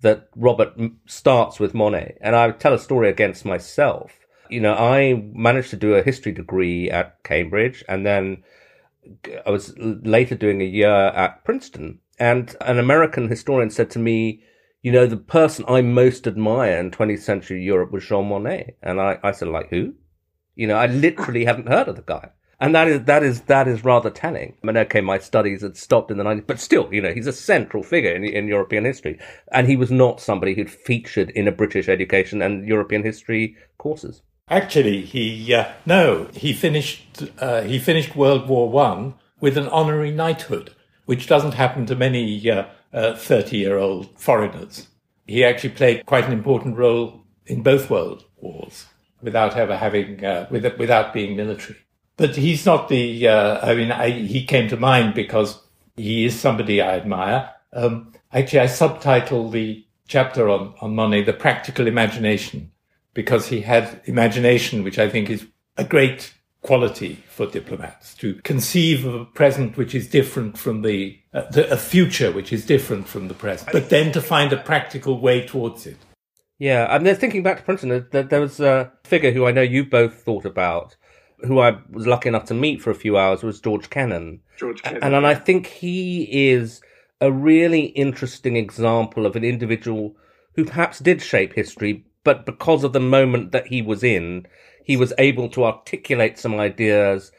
that 0.00 0.28
Robert 0.36 0.74
starts 1.06 1.60
with 1.60 1.74
Monnet. 1.74 2.16
And 2.20 2.34
I 2.34 2.50
tell 2.52 2.74
a 2.74 2.78
story 2.78 3.08
against 3.08 3.44
myself. 3.44 4.19
You 4.50 4.60
know, 4.60 4.74
I 4.74 5.30
managed 5.32 5.70
to 5.70 5.76
do 5.76 5.94
a 5.94 6.02
history 6.02 6.32
degree 6.32 6.90
at 6.90 7.22
Cambridge 7.24 7.84
and 7.88 8.04
then 8.04 8.42
I 9.46 9.50
was 9.50 9.74
later 9.78 10.34
doing 10.34 10.60
a 10.60 10.64
year 10.64 10.90
at 10.90 11.44
Princeton. 11.44 12.00
And 12.18 12.54
an 12.60 12.78
American 12.78 13.28
historian 13.28 13.70
said 13.70 13.90
to 13.90 13.98
me, 13.98 14.42
you 14.82 14.92
know, 14.92 15.06
the 15.06 15.16
person 15.16 15.64
I 15.68 15.82
most 15.82 16.26
admire 16.26 16.78
in 16.78 16.90
20th 16.90 17.20
century 17.20 17.62
Europe 17.62 17.92
was 17.92 18.04
Jean 18.04 18.28
Monnet. 18.28 18.74
And 18.82 19.00
I, 19.00 19.18
I 19.22 19.32
said, 19.32 19.48
like, 19.48 19.70
who? 19.70 19.94
You 20.54 20.66
know, 20.66 20.76
I 20.76 20.86
literally 20.86 21.44
hadn't 21.44 21.68
heard 21.68 21.88
of 21.88 21.96
the 21.96 22.02
guy. 22.02 22.30
And 22.62 22.74
that 22.74 22.88
is, 22.88 23.04
that 23.04 23.22
is, 23.22 23.42
that 23.42 23.66
is 23.66 23.84
rather 23.84 24.10
telling. 24.10 24.54
I 24.62 24.66
mean, 24.66 24.76
okay, 24.76 25.00
my 25.00 25.18
studies 25.18 25.62
had 25.62 25.78
stopped 25.78 26.10
in 26.10 26.18
the 26.18 26.24
90s, 26.24 26.46
but 26.46 26.60
still, 26.60 26.92
you 26.92 27.00
know, 27.00 27.12
he's 27.12 27.26
a 27.26 27.32
central 27.32 27.82
figure 27.82 28.14
in, 28.14 28.22
in 28.24 28.48
European 28.48 28.84
history. 28.84 29.18
And 29.50 29.66
he 29.66 29.76
was 29.76 29.90
not 29.90 30.20
somebody 30.20 30.54
who'd 30.54 30.70
featured 30.70 31.30
in 31.30 31.48
a 31.48 31.52
British 31.52 31.88
education 31.88 32.42
and 32.42 32.68
European 32.68 33.02
history 33.02 33.56
courses. 33.78 34.22
Actually, 34.50 35.02
he, 35.02 35.54
uh, 35.54 35.70
no, 35.86 36.26
he 36.34 36.52
finished, 36.52 37.22
uh, 37.38 37.62
he 37.62 37.78
finished 37.78 38.16
World 38.16 38.48
War 38.48 38.68
One 38.68 39.14
with 39.40 39.56
an 39.56 39.68
honorary 39.68 40.10
knighthood, 40.10 40.74
which 41.06 41.28
doesn't 41.28 41.54
happen 41.54 41.86
to 41.86 41.94
many, 41.94 42.50
uh, 42.50 43.14
30 43.14 43.56
year 43.56 43.78
old 43.78 44.18
foreigners. 44.18 44.88
He 45.24 45.44
actually 45.44 45.70
played 45.70 46.04
quite 46.04 46.26
an 46.26 46.32
important 46.32 46.76
role 46.76 47.22
in 47.46 47.62
both 47.62 47.88
world 47.88 48.24
wars 48.40 48.86
without 49.22 49.56
ever 49.56 49.76
having, 49.76 50.24
uh, 50.24 50.48
with, 50.50 50.64
without 50.78 51.12
being 51.12 51.36
military. 51.36 51.78
But 52.16 52.34
he's 52.34 52.66
not 52.66 52.88
the, 52.88 53.28
uh, 53.28 53.64
I 53.64 53.74
mean, 53.76 53.92
I, 53.92 54.10
he 54.10 54.44
came 54.44 54.68
to 54.68 54.76
mind 54.76 55.14
because 55.14 55.62
he 55.96 56.24
is 56.24 56.38
somebody 56.38 56.80
I 56.80 56.96
admire. 56.96 57.50
Um, 57.72 58.12
actually, 58.32 58.60
I 58.60 58.66
subtitle 58.66 59.48
the 59.48 59.86
chapter 60.08 60.48
on, 60.48 60.74
on 60.80 60.94
Monnet, 60.96 61.26
The 61.26 61.32
Practical 61.32 61.86
Imagination, 61.86 62.72
because 63.14 63.48
he 63.48 63.62
had 63.62 64.00
imagination, 64.04 64.84
which 64.84 64.98
I 64.98 65.08
think 65.08 65.30
is 65.30 65.46
a 65.76 65.84
great 65.84 66.32
quality 66.62 67.22
for 67.28 67.46
diplomats 67.46 68.14
to 68.14 68.34
conceive 68.42 69.06
of 69.06 69.14
a 69.14 69.24
present 69.24 69.76
which 69.76 69.94
is 69.94 70.08
different 70.08 70.58
from 70.58 70.82
the, 70.82 71.18
uh, 71.32 71.42
the, 71.50 71.70
a 71.72 71.76
future 71.76 72.30
which 72.30 72.52
is 72.52 72.66
different 72.66 73.08
from 73.08 73.28
the 73.28 73.34
present, 73.34 73.72
but 73.72 73.88
then 73.88 74.12
to 74.12 74.20
find 74.20 74.52
a 74.52 74.58
practical 74.58 75.20
way 75.20 75.46
towards 75.46 75.86
it. 75.86 75.96
Yeah, 76.58 76.94
and 76.94 77.06
then 77.06 77.16
thinking 77.16 77.42
back 77.42 77.56
to 77.56 77.62
Princeton, 77.62 78.06
there, 78.10 78.22
there 78.22 78.40
was 78.40 78.60
a 78.60 78.92
figure 79.04 79.32
who 79.32 79.46
I 79.46 79.52
know 79.52 79.62
you 79.62 79.86
both 79.86 80.22
thought 80.22 80.44
about, 80.44 80.96
who 81.38 81.58
I 81.58 81.78
was 81.90 82.06
lucky 82.06 82.28
enough 82.28 82.44
to 82.46 82.54
meet 82.54 82.82
for 82.82 82.90
a 82.90 82.94
few 82.94 83.16
hours, 83.16 83.42
was 83.42 83.60
George 83.60 83.88
Kennan. 83.88 84.40
George 84.58 84.82
Kennan. 84.82 85.02
And, 85.02 85.14
and 85.14 85.26
I 85.26 85.34
think 85.34 85.66
he 85.66 86.50
is 86.50 86.82
a 87.22 87.32
really 87.32 87.86
interesting 87.86 88.56
example 88.56 89.24
of 89.24 89.36
an 89.36 89.44
individual 89.44 90.16
who 90.54 90.66
perhaps 90.66 90.98
did 90.98 91.22
shape 91.22 91.54
history, 91.54 92.04
but 92.24 92.46
because 92.46 92.84
of 92.84 92.92
the 92.92 93.00
moment 93.00 93.52
that 93.52 93.68
he 93.68 93.82
was 93.82 94.02
in, 94.02 94.46
he 94.84 94.96
was 94.96 95.12
able 95.18 95.48
to 95.50 95.64
articulate 95.64 96.38
some 96.38 96.54
ideas 96.54 97.32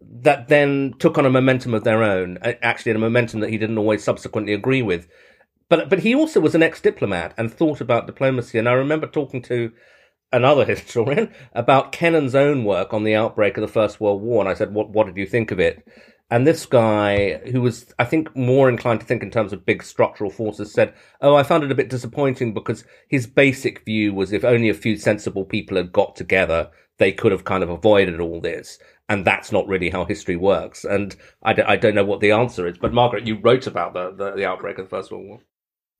that 0.00 0.48
then 0.48 0.94
took 0.98 1.18
on 1.18 1.26
a 1.26 1.30
momentum 1.30 1.74
of 1.74 1.84
their 1.84 2.02
own, 2.02 2.38
actually, 2.62 2.92
a 2.92 2.98
momentum 2.98 3.40
that 3.40 3.50
he 3.50 3.58
didn't 3.58 3.78
always 3.78 4.04
subsequently 4.04 4.52
agree 4.52 4.82
with. 4.82 5.08
But, 5.68 5.90
but 5.90 6.00
he 6.00 6.14
also 6.14 6.40
was 6.40 6.54
an 6.54 6.62
ex-diplomat 6.62 7.34
and 7.36 7.52
thought 7.52 7.80
about 7.80 8.06
diplomacy. 8.06 8.58
And 8.58 8.68
I 8.68 8.72
remember 8.72 9.06
talking 9.06 9.42
to 9.42 9.72
another 10.32 10.64
historian 10.66 11.32
about 11.52 11.92
Kennan's 11.92 12.34
own 12.34 12.64
work 12.64 12.94
on 12.94 13.04
the 13.04 13.14
outbreak 13.14 13.56
of 13.56 13.62
the 13.62 13.68
First 13.68 14.00
World 14.00 14.22
War. 14.22 14.40
And 14.40 14.48
I 14.48 14.54
said, 14.54 14.72
what, 14.72 14.90
what 14.90 15.06
did 15.06 15.16
you 15.16 15.26
think 15.26 15.50
of 15.50 15.60
it? 15.60 15.86
And 16.30 16.46
this 16.46 16.66
guy, 16.66 17.38
who 17.50 17.62
was, 17.62 17.86
I 17.98 18.04
think, 18.04 18.36
more 18.36 18.68
inclined 18.68 19.00
to 19.00 19.06
think 19.06 19.22
in 19.22 19.30
terms 19.30 19.52
of 19.52 19.64
big 19.64 19.82
structural 19.82 20.30
forces, 20.30 20.72
said, 20.72 20.92
Oh, 21.22 21.34
I 21.34 21.42
found 21.42 21.64
it 21.64 21.72
a 21.72 21.74
bit 21.74 21.88
disappointing 21.88 22.52
because 22.52 22.84
his 23.08 23.26
basic 23.26 23.84
view 23.86 24.12
was 24.12 24.32
if 24.32 24.44
only 24.44 24.68
a 24.68 24.74
few 24.74 24.96
sensible 24.96 25.46
people 25.46 25.78
had 25.78 25.90
got 25.90 26.16
together, 26.16 26.70
they 26.98 27.12
could 27.12 27.32
have 27.32 27.44
kind 27.44 27.62
of 27.62 27.70
avoided 27.70 28.20
all 28.20 28.40
this. 28.40 28.78
And 29.08 29.24
that's 29.24 29.52
not 29.52 29.66
really 29.66 29.88
how 29.88 30.04
history 30.04 30.36
works. 30.36 30.84
And 30.84 31.16
I 31.42 31.54
d- 31.54 31.62
I 31.62 31.76
don't 31.76 31.94
know 31.94 32.04
what 32.04 32.20
the 32.20 32.32
answer 32.32 32.66
is. 32.66 32.76
But 32.76 32.92
Margaret, 32.92 33.26
you 33.26 33.38
wrote 33.40 33.66
about 33.66 33.94
the, 33.94 34.12
the, 34.12 34.32
the 34.32 34.44
outbreak 34.44 34.78
of 34.78 34.84
the 34.84 34.90
First 34.90 35.10
World 35.10 35.26
War. 35.26 35.40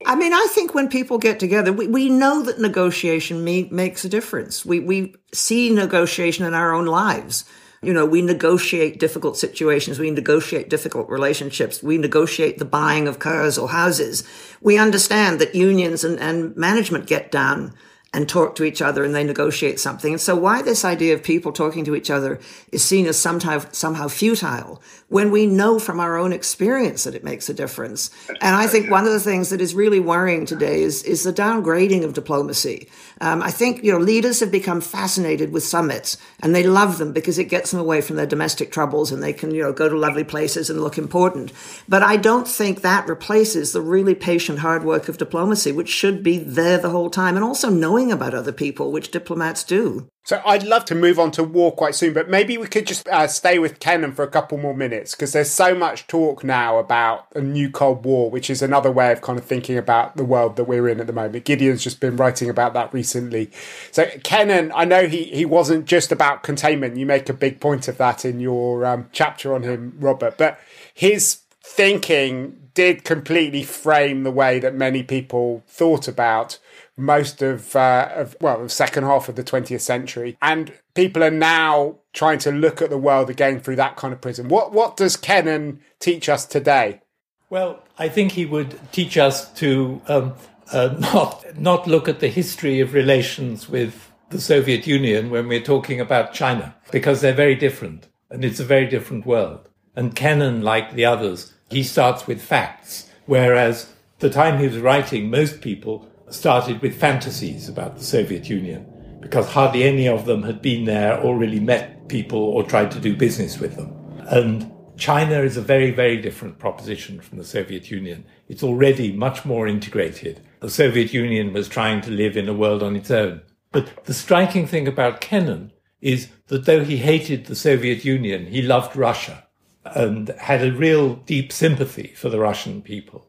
I 0.05 0.15
mean, 0.15 0.31
I 0.31 0.47
think 0.51 0.75
when 0.75 0.89
people 0.89 1.17
get 1.17 1.39
together, 1.39 1.73
we, 1.73 1.87
we 1.87 2.09
know 2.09 2.43
that 2.43 2.59
negotiation 2.59 3.43
me- 3.43 3.67
makes 3.71 4.05
a 4.05 4.09
difference. 4.09 4.63
We, 4.63 4.79
we 4.79 5.15
see 5.33 5.73
negotiation 5.73 6.45
in 6.45 6.53
our 6.53 6.73
own 6.73 6.85
lives. 6.85 7.45
You 7.81 7.93
know, 7.93 8.05
we 8.05 8.21
negotiate 8.21 8.99
difficult 8.99 9.37
situations. 9.37 9.99
We 9.99 10.11
negotiate 10.11 10.69
difficult 10.69 11.09
relationships. 11.09 11.81
We 11.81 11.97
negotiate 11.97 12.57
the 12.57 12.65
buying 12.65 13.07
of 13.07 13.19
cars 13.19 13.57
or 13.57 13.69
houses. 13.69 14.23
We 14.61 14.77
understand 14.77 15.39
that 15.39 15.55
unions 15.55 16.03
and, 16.03 16.19
and 16.19 16.55
management 16.57 17.07
get 17.07 17.31
down 17.31 17.73
and 18.11 18.27
talk 18.27 18.55
to 18.55 18.63
each 18.63 18.81
other 18.81 19.03
and 19.03 19.13
they 19.13 19.23
negotiate 19.23 19.79
something. 19.79 20.13
And 20.13 20.21
so 20.21 20.35
why 20.35 20.61
this 20.63 20.83
idea 20.83 21.13
of 21.13 21.21
people 21.21 21.51
talking 21.51 21.85
to 21.85 21.95
each 21.95 22.09
other 22.09 22.39
is 22.71 22.83
seen 22.83 23.05
as 23.05 23.19
somehow, 23.19 23.59
somehow 23.71 24.07
futile 24.07 24.81
when 25.09 25.31
we 25.31 25.45
know 25.45 25.79
from 25.79 25.99
our 25.99 26.17
own 26.17 26.31
experience 26.31 27.03
that 27.03 27.15
it 27.15 27.23
makes 27.23 27.49
a 27.49 27.53
difference. 27.53 28.09
And 28.41 28.55
I 28.55 28.67
think 28.67 28.89
one 28.89 29.05
of 29.05 29.11
the 29.11 29.19
things 29.19 29.49
that 29.49 29.61
is 29.61 29.75
really 29.75 29.99
worrying 29.99 30.45
today 30.45 30.81
is, 30.81 31.03
is 31.03 31.23
the 31.23 31.33
downgrading 31.33 32.03
of 32.03 32.13
diplomacy. 32.13 32.87
Um, 33.21 33.41
I 33.41 33.51
think, 33.51 33.83
you 33.83 33.91
know, 33.91 33.97
leaders 33.97 34.39
have 34.39 34.51
become 34.51 34.81
fascinated 34.81 35.51
with 35.51 35.63
summits 35.63 36.17
and 36.41 36.53
they 36.53 36.63
love 36.63 36.99
them 36.99 37.11
because 37.11 37.37
it 37.37 37.45
gets 37.45 37.71
them 37.71 37.79
away 37.79 38.01
from 38.01 38.15
their 38.15 38.27
domestic 38.27 38.71
troubles 38.71 39.11
and 39.11 39.21
they 39.21 39.33
can, 39.33 39.51
you 39.51 39.63
know, 39.63 39.73
go 39.73 39.89
to 39.89 39.97
lovely 39.97 40.23
places 40.23 40.69
and 40.69 40.81
look 40.81 40.97
important. 40.97 41.51
But 41.87 42.03
I 42.03 42.17
don't 42.17 42.47
think 42.47 42.81
that 42.81 43.07
replaces 43.07 43.71
the 43.71 43.81
really 43.81 44.15
patient 44.15 44.59
hard 44.59 44.83
work 44.83 45.09
of 45.09 45.17
diplomacy, 45.17 45.71
which 45.71 45.89
should 45.89 46.23
be 46.23 46.37
there 46.37 46.77
the 46.77 46.91
whole 46.91 47.09
time 47.09 47.35
and 47.35 47.43
also 47.43 47.69
knowing 47.99 48.11
about 48.11 48.33
other 48.33 48.51
people, 48.53 48.91
which 48.91 49.11
diplomats 49.11 49.63
do. 49.63 50.07
So 50.23 50.41
I'd 50.45 50.63
love 50.63 50.85
to 50.85 50.95
move 50.95 51.19
on 51.19 51.31
to 51.31 51.43
war 51.43 51.71
quite 51.71 51.95
soon, 51.95 52.13
but 52.13 52.29
maybe 52.29 52.57
we 52.57 52.67
could 52.67 52.87
just 52.87 53.07
uh, 53.09 53.27
stay 53.27 53.59
with 53.59 53.79
Kennan 53.79 54.13
for 54.13 54.23
a 54.23 54.29
couple 54.29 54.57
more 54.57 54.75
minutes 54.75 55.15
because 55.15 55.33
there's 55.33 55.49
so 55.49 55.73
much 55.73 56.07
talk 56.07 56.43
now 56.43 56.77
about 56.77 57.27
a 57.35 57.41
new 57.41 57.69
Cold 57.69 58.05
War, 58.05 58.29
which 58.29 58.49
is 58.49 58.61
another 58.61 58.91
way 58.91 59.11
of 59.11 59.21
kind 59.21 59.39
of 59.39 59.45
thinking 59.45 59.77
about 59.77 60.15
the 60.15 60.23
world 60.23 60.55
that 60.55 60.65
we're 60.65 60.87
in 60.87 60.99
at 60.99 61.07
the 61.07 61.13
moment. 61.13 61.45
Gideon's 61.45 61.83
just 61.83 61.99
been 61.99 62.15
writing 62.15 62.49
about 62.49 62.73
that 62.73 62.93
recently. 62.93 63.49
So 63.91 64.05
Kennan, 64.23 64.71
I 64.75 64.85
know 64.85 65.07
he 65.07 65.23
he 65.23 65.45
wasn't 65.45 65.85
just 65.85 66.11
about 66.11 66.43
containment. 66.43 66.97
You 66.97 67.05
make 67.05 67.27
a 67.27 67.33
big 67.33 67.59
point 67.59 67.87
of 67.87 67.97
that 67.97 68.23
in 68.23 68.39
your 68.39 68.85
um, 68.85 69.09
chapter 69.11 69.53
on 69.53 69.63
him, 69.63 69.95
Robert, 69.99 70.37
but 70.37 70.59
his 70.93 71.39
thinking 71.61 72.69
did 72.73 73.03
completely 73.03 73.63
frame 73.63 74.23
the 74.23 74.31
way 74.31 74.59
that 74.59 74.73
many 74.75 75.03
people 75.03 75.63
thought 75.67 76.07
about 76.07 76.59
most 76.99 77.41
of, 77.41 77.75
uh, 77.75 78.09
of 78.13 78.35
well, 78.41 78.63
the 78.63 78.69
second 78.69 79.05
half 79.05 79.29
of 79.29 79.35
the 79.35 79.43
20th 79.43 79.81
century. 79.81 80.37
And 80.41 80.73
people 80.93 81.23
are 81.23 81.31
now 81.31 81.97
trying 82.13 82.39
to 82.39 82.51
look 82.51 82.81
at 82.81 82.89
the 82.89 82.97
world 82.97 83.29
again 83.29 83.59
through 83.59 83.77
that 83.77 83.95
kind 83.95 84.13
of 84.13 84.21
prism. 84.21 84.49
What, 84.49 84.71
what 84.71 84.97
does 84.97 85.15
Kennan 85.15 85.79
teach 85.99 86.29
us 86.29 86.45
today? 86.45 87.01
Well, 87.49 87.83
I 87.97 88.09
think 88.09 88.33
he 88.33 88.45
would 88.45 88.79
teach 88.91 89.17
us 89.17 89.51
to 89.53 90.01
um, 90.07 90.33
uh, 90.71 90.95
not, 90.99 91.57
not 91.57 91.87
look 91.87 92.07
at 92.07 92.19
the 92.19 92.27
history 92.27 92.79
of 92.79 92.93
relations 92.93 93.69
with 93.69 94.11
the 94.29 94.41
Soviet 94.41 94.85
Union 94.85 95.31
when 95.31 95.47
we're 95.47 95.61
talking 95.61 95.99
about 95.99 96.33
China, 96.33 96.75
because 96.91 97.21
they're 97.21 97.33
very 97.33 97.55
different 97.55 98.07
and 98.29 98.45
it's 98.45 98.59
a 98.59 98.65
very 98.65 98.85
different 98.85 99.25
world. 99.25 99.67
And 99.95 100.15
Kennan, 100.15 100.61
like 100.61 100.93
the 100.93 101.05
others, 101.05 101.53
he 101.69 101.83
starts 101.83 102.27
with 102.27 102.41
facts, 102.41 103.09
whereas 103.25 103.91
the 104.19 104.29
time 104.29 104.59
he 104.59 104.67
was 104.67 104.77
writing, 104.77 105.29
most 105.29 105.61
people 105.61 106.07
started 106.29 106.81
with 106.81 106.99
fantasies 106.99 107.69
about 107.69 107.97
the 107.97 108.03
Soviet 108.03 108.49
Union 108.49 108.85
because 109.21 109.47
hardly 109.47 109.83
any 109.83 110.07
of 110.07 110.25
them 110.25 110.43
had 110.43 110.61
been 110.61 110.85
there 110.85 111.19
or 111.19 111.37
really 111.37 111.59
met 111.59 112.07
people 112.07 112.39
or 112.39 112.63
tried 112.63 112.91
to 112.91 112.99
do 112.99 113.15
business 113.15 113.59
with 113.59 113.75
them. 113.75 113.93
And 114.27 114.71
China 114.97 115.41
is 115.41 115.57
a 115.57 115.61
very, 115.61 115.91
very 115.91 116.17
different 116.17 116.59
proposition 116.59 117.21
from 117.21 117.37
the 117.37 117.43
Soviet 117.43 117.89
Union. 117.89 118.25
It's 118.47 118.63
already 118.63 119.11
much 119.11 119.45
more 119.45 119.67
integrated. 119.67 120.41
The 120.59 120.69
Soviet 120.69 121.13
Union 121.13 121.53
was 121.53 121.69
trying 121.69 122.01
to 122.01 122.11
live 122.11 122.35
in 122.35 122.49
a 122.49 122.53
world 122.53 122.83
on 122.83 122.95
its 122.95 123.09
own. 123.11 123.41
But 123.71 124.05
the 124.05 124.13
striking 124.13 124.67
thing 124.67 124.87
about 124.87 125.21
Kennan 125.21 125.71
is 126.01 126.29
that 126.47 126.65
though 126.65 126.83
he 126.83 126.97
hated 126.97 127.45
the 127.45 127.55
Soviet 127.55 128.03
Union, 128.03 128.47
he 128.47 128.61
loved 128.61 128.95
Russia 128.95 129.47
and 129.85 130.29
had 130.39 130.63
a 130.63 130.71
real 130.71 131.15
deep 131.15 131.51
sympathy 131.51 132.13
for 132.15 132.29
the 132.29 132.39
Russian 132.39 132.81
people. 132.81 133.28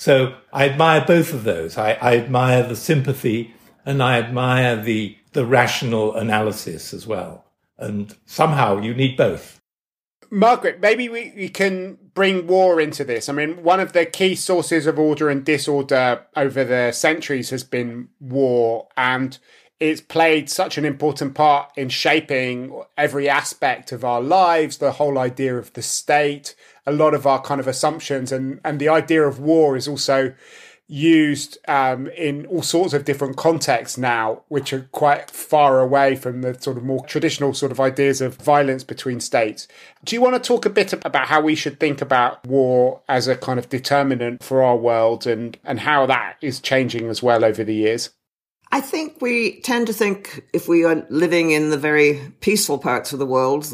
So 0.00 0.34
I 0.50 0.66
admire 0.66 1.04
both 1.06 1.34
of 1.34 1.44
those. 1.44 1.76
I, 1.76 1.92
I 2.00 2.16
admire 2.16 2.62
the 2.66 2.74
sympathy 2.74 3.52
and 3.84 4.02
I 4.02 4.18
admire 4.18 4.74
the, 4.74 5.18
the 5.32 5.44
rational 5.44 6.16
analysis 6.16 6.94
as 6.94 7.06
well. 7.06 7.44
And 7.76 8.16
somehow 8.24 8.80
you 8.80 8.94
need 8.94 9.18
both. 9.18 9.60
Margaret, 10.30 10.80
maybe 10.80 11.10
we, 11.10 11.34
we 11.36 11.50
can 11.50 11.98
bring 12.14 12.46
war 12.46 12.80
into 12.80 13.04
this. 13.04 13.28
I 13.28 13.34
mean, 13.34 13.62
one 13.62 13.78
of 13.78 13.92
the 13.92 14.06
key 14.06 14.36
sources 14.36 14.86
of 14.86 14.98
order 14.98 15.28
and 15.28 15.44
disorder 15.44 16.24
over 16.34 16.64
the 16.64 16.92
centuries 16.92 17.50
has 17.50 17.62
been 17.62 18.08
war, 18.20 18.88
and 18.96 19.36
it's 19.80 20.00
played 20.00 20.48
such 20.48 20.78
an 20.78 20.86
important 20.86 21.34
part 21.34 21.72
in 21.76 21.90
shaping 21.90 22.82
every 22.96 23.28
aspect 23.28 23.92
of 23.92 24.02
our 24.02 24.22
lives, 24.22 24.78
the 24.78 24.92
whole 24.92 25.18
idea 25.18 25.58
of 25.58 25.74
the 25.74 25.82
state, 25.82 26.54
a 26.90 26.92
lot 26.92 27.14
of 27.14 27.26
our 27.26 27.40
kind 27.40 27.60
of 27.60 27.66
assumptions 27.66 28.32
and 28.32 28.60
and 28.64 28.80
the 28.80 28.88
idea 28.88 29.22
of 29.22 29.38
war 29.38 29.76
is 29.76 29.88
also 29.88 30.34
used 30.90 31.56
um, 31.68 32.08
in 32.08 32.44
all 32.46 32.62
sorts 32.62 32.92
of 32.92 33.04
different 33.04 33.36
contexts 33.36 33.96
now, 33.96 34.42
which 34.48 34.72
are 34.72 34.88
quite 34.90 35.30
far 35.30 35.78
away 35.78 36.16
from 36.16 36.42
the 36.42 36.60
sort 36.60 36.76
of 36.76 36.82
more 36.82 37.04
traditional 37.06 37.54
sort 37.54 37.70
of 37.70 37.78
ideas 37.78 38.20
of 38.20 38.34
violence 38.34 38.82
between 38.82 39.20
states. 39.20 39.68
Do 40.04 40.16
you 40.16 40.20
want 40.20 40.34
to 40.34 40.46
talk 40.46 40.66
a 40.66 40.70
bit 40.70 40.92
about 40.92 41.28
how 41.28 41.40
we 41.40 41.54
should 41.54 41.78
think 41.78 42.02
about 42.02 42.44
war 42.44 43.02
as 43.08 43.28
a 43.28 43.36
kind 43.36 43.60
of 43.60 43.68
determinant 43.68 44.42
for 44.42 44.64
our 44.64 44.76
world 44.76 45.28
and, 45.28 45.56
and 45.64 45.78
how 45.78 46.06
that 46.06 46.36
is 46.42 46.58
changing 46.58 47.08
as 47.08 47.22
well 47.22 47.44
over 47.44 47.62
the 47.62 47.74
years? 47.74 48.10
I 48.72 48.80
think 48.80 49.22
we 49.22 49.60
tend 49.60 49.86
to 49.86 49.92
think 49.92 50.44
if 50.52 50.66
we 50.66 50.84
are 50.84 51.06
living 51.08 51.52
in 51.52 51.70
the 51.70 51.78
very 51.78 52.32
peaceful 52.40 52.78
parts 52.78 53.12
of 53.12 53.20
the 53.20 53.26
world, 53.26 53.66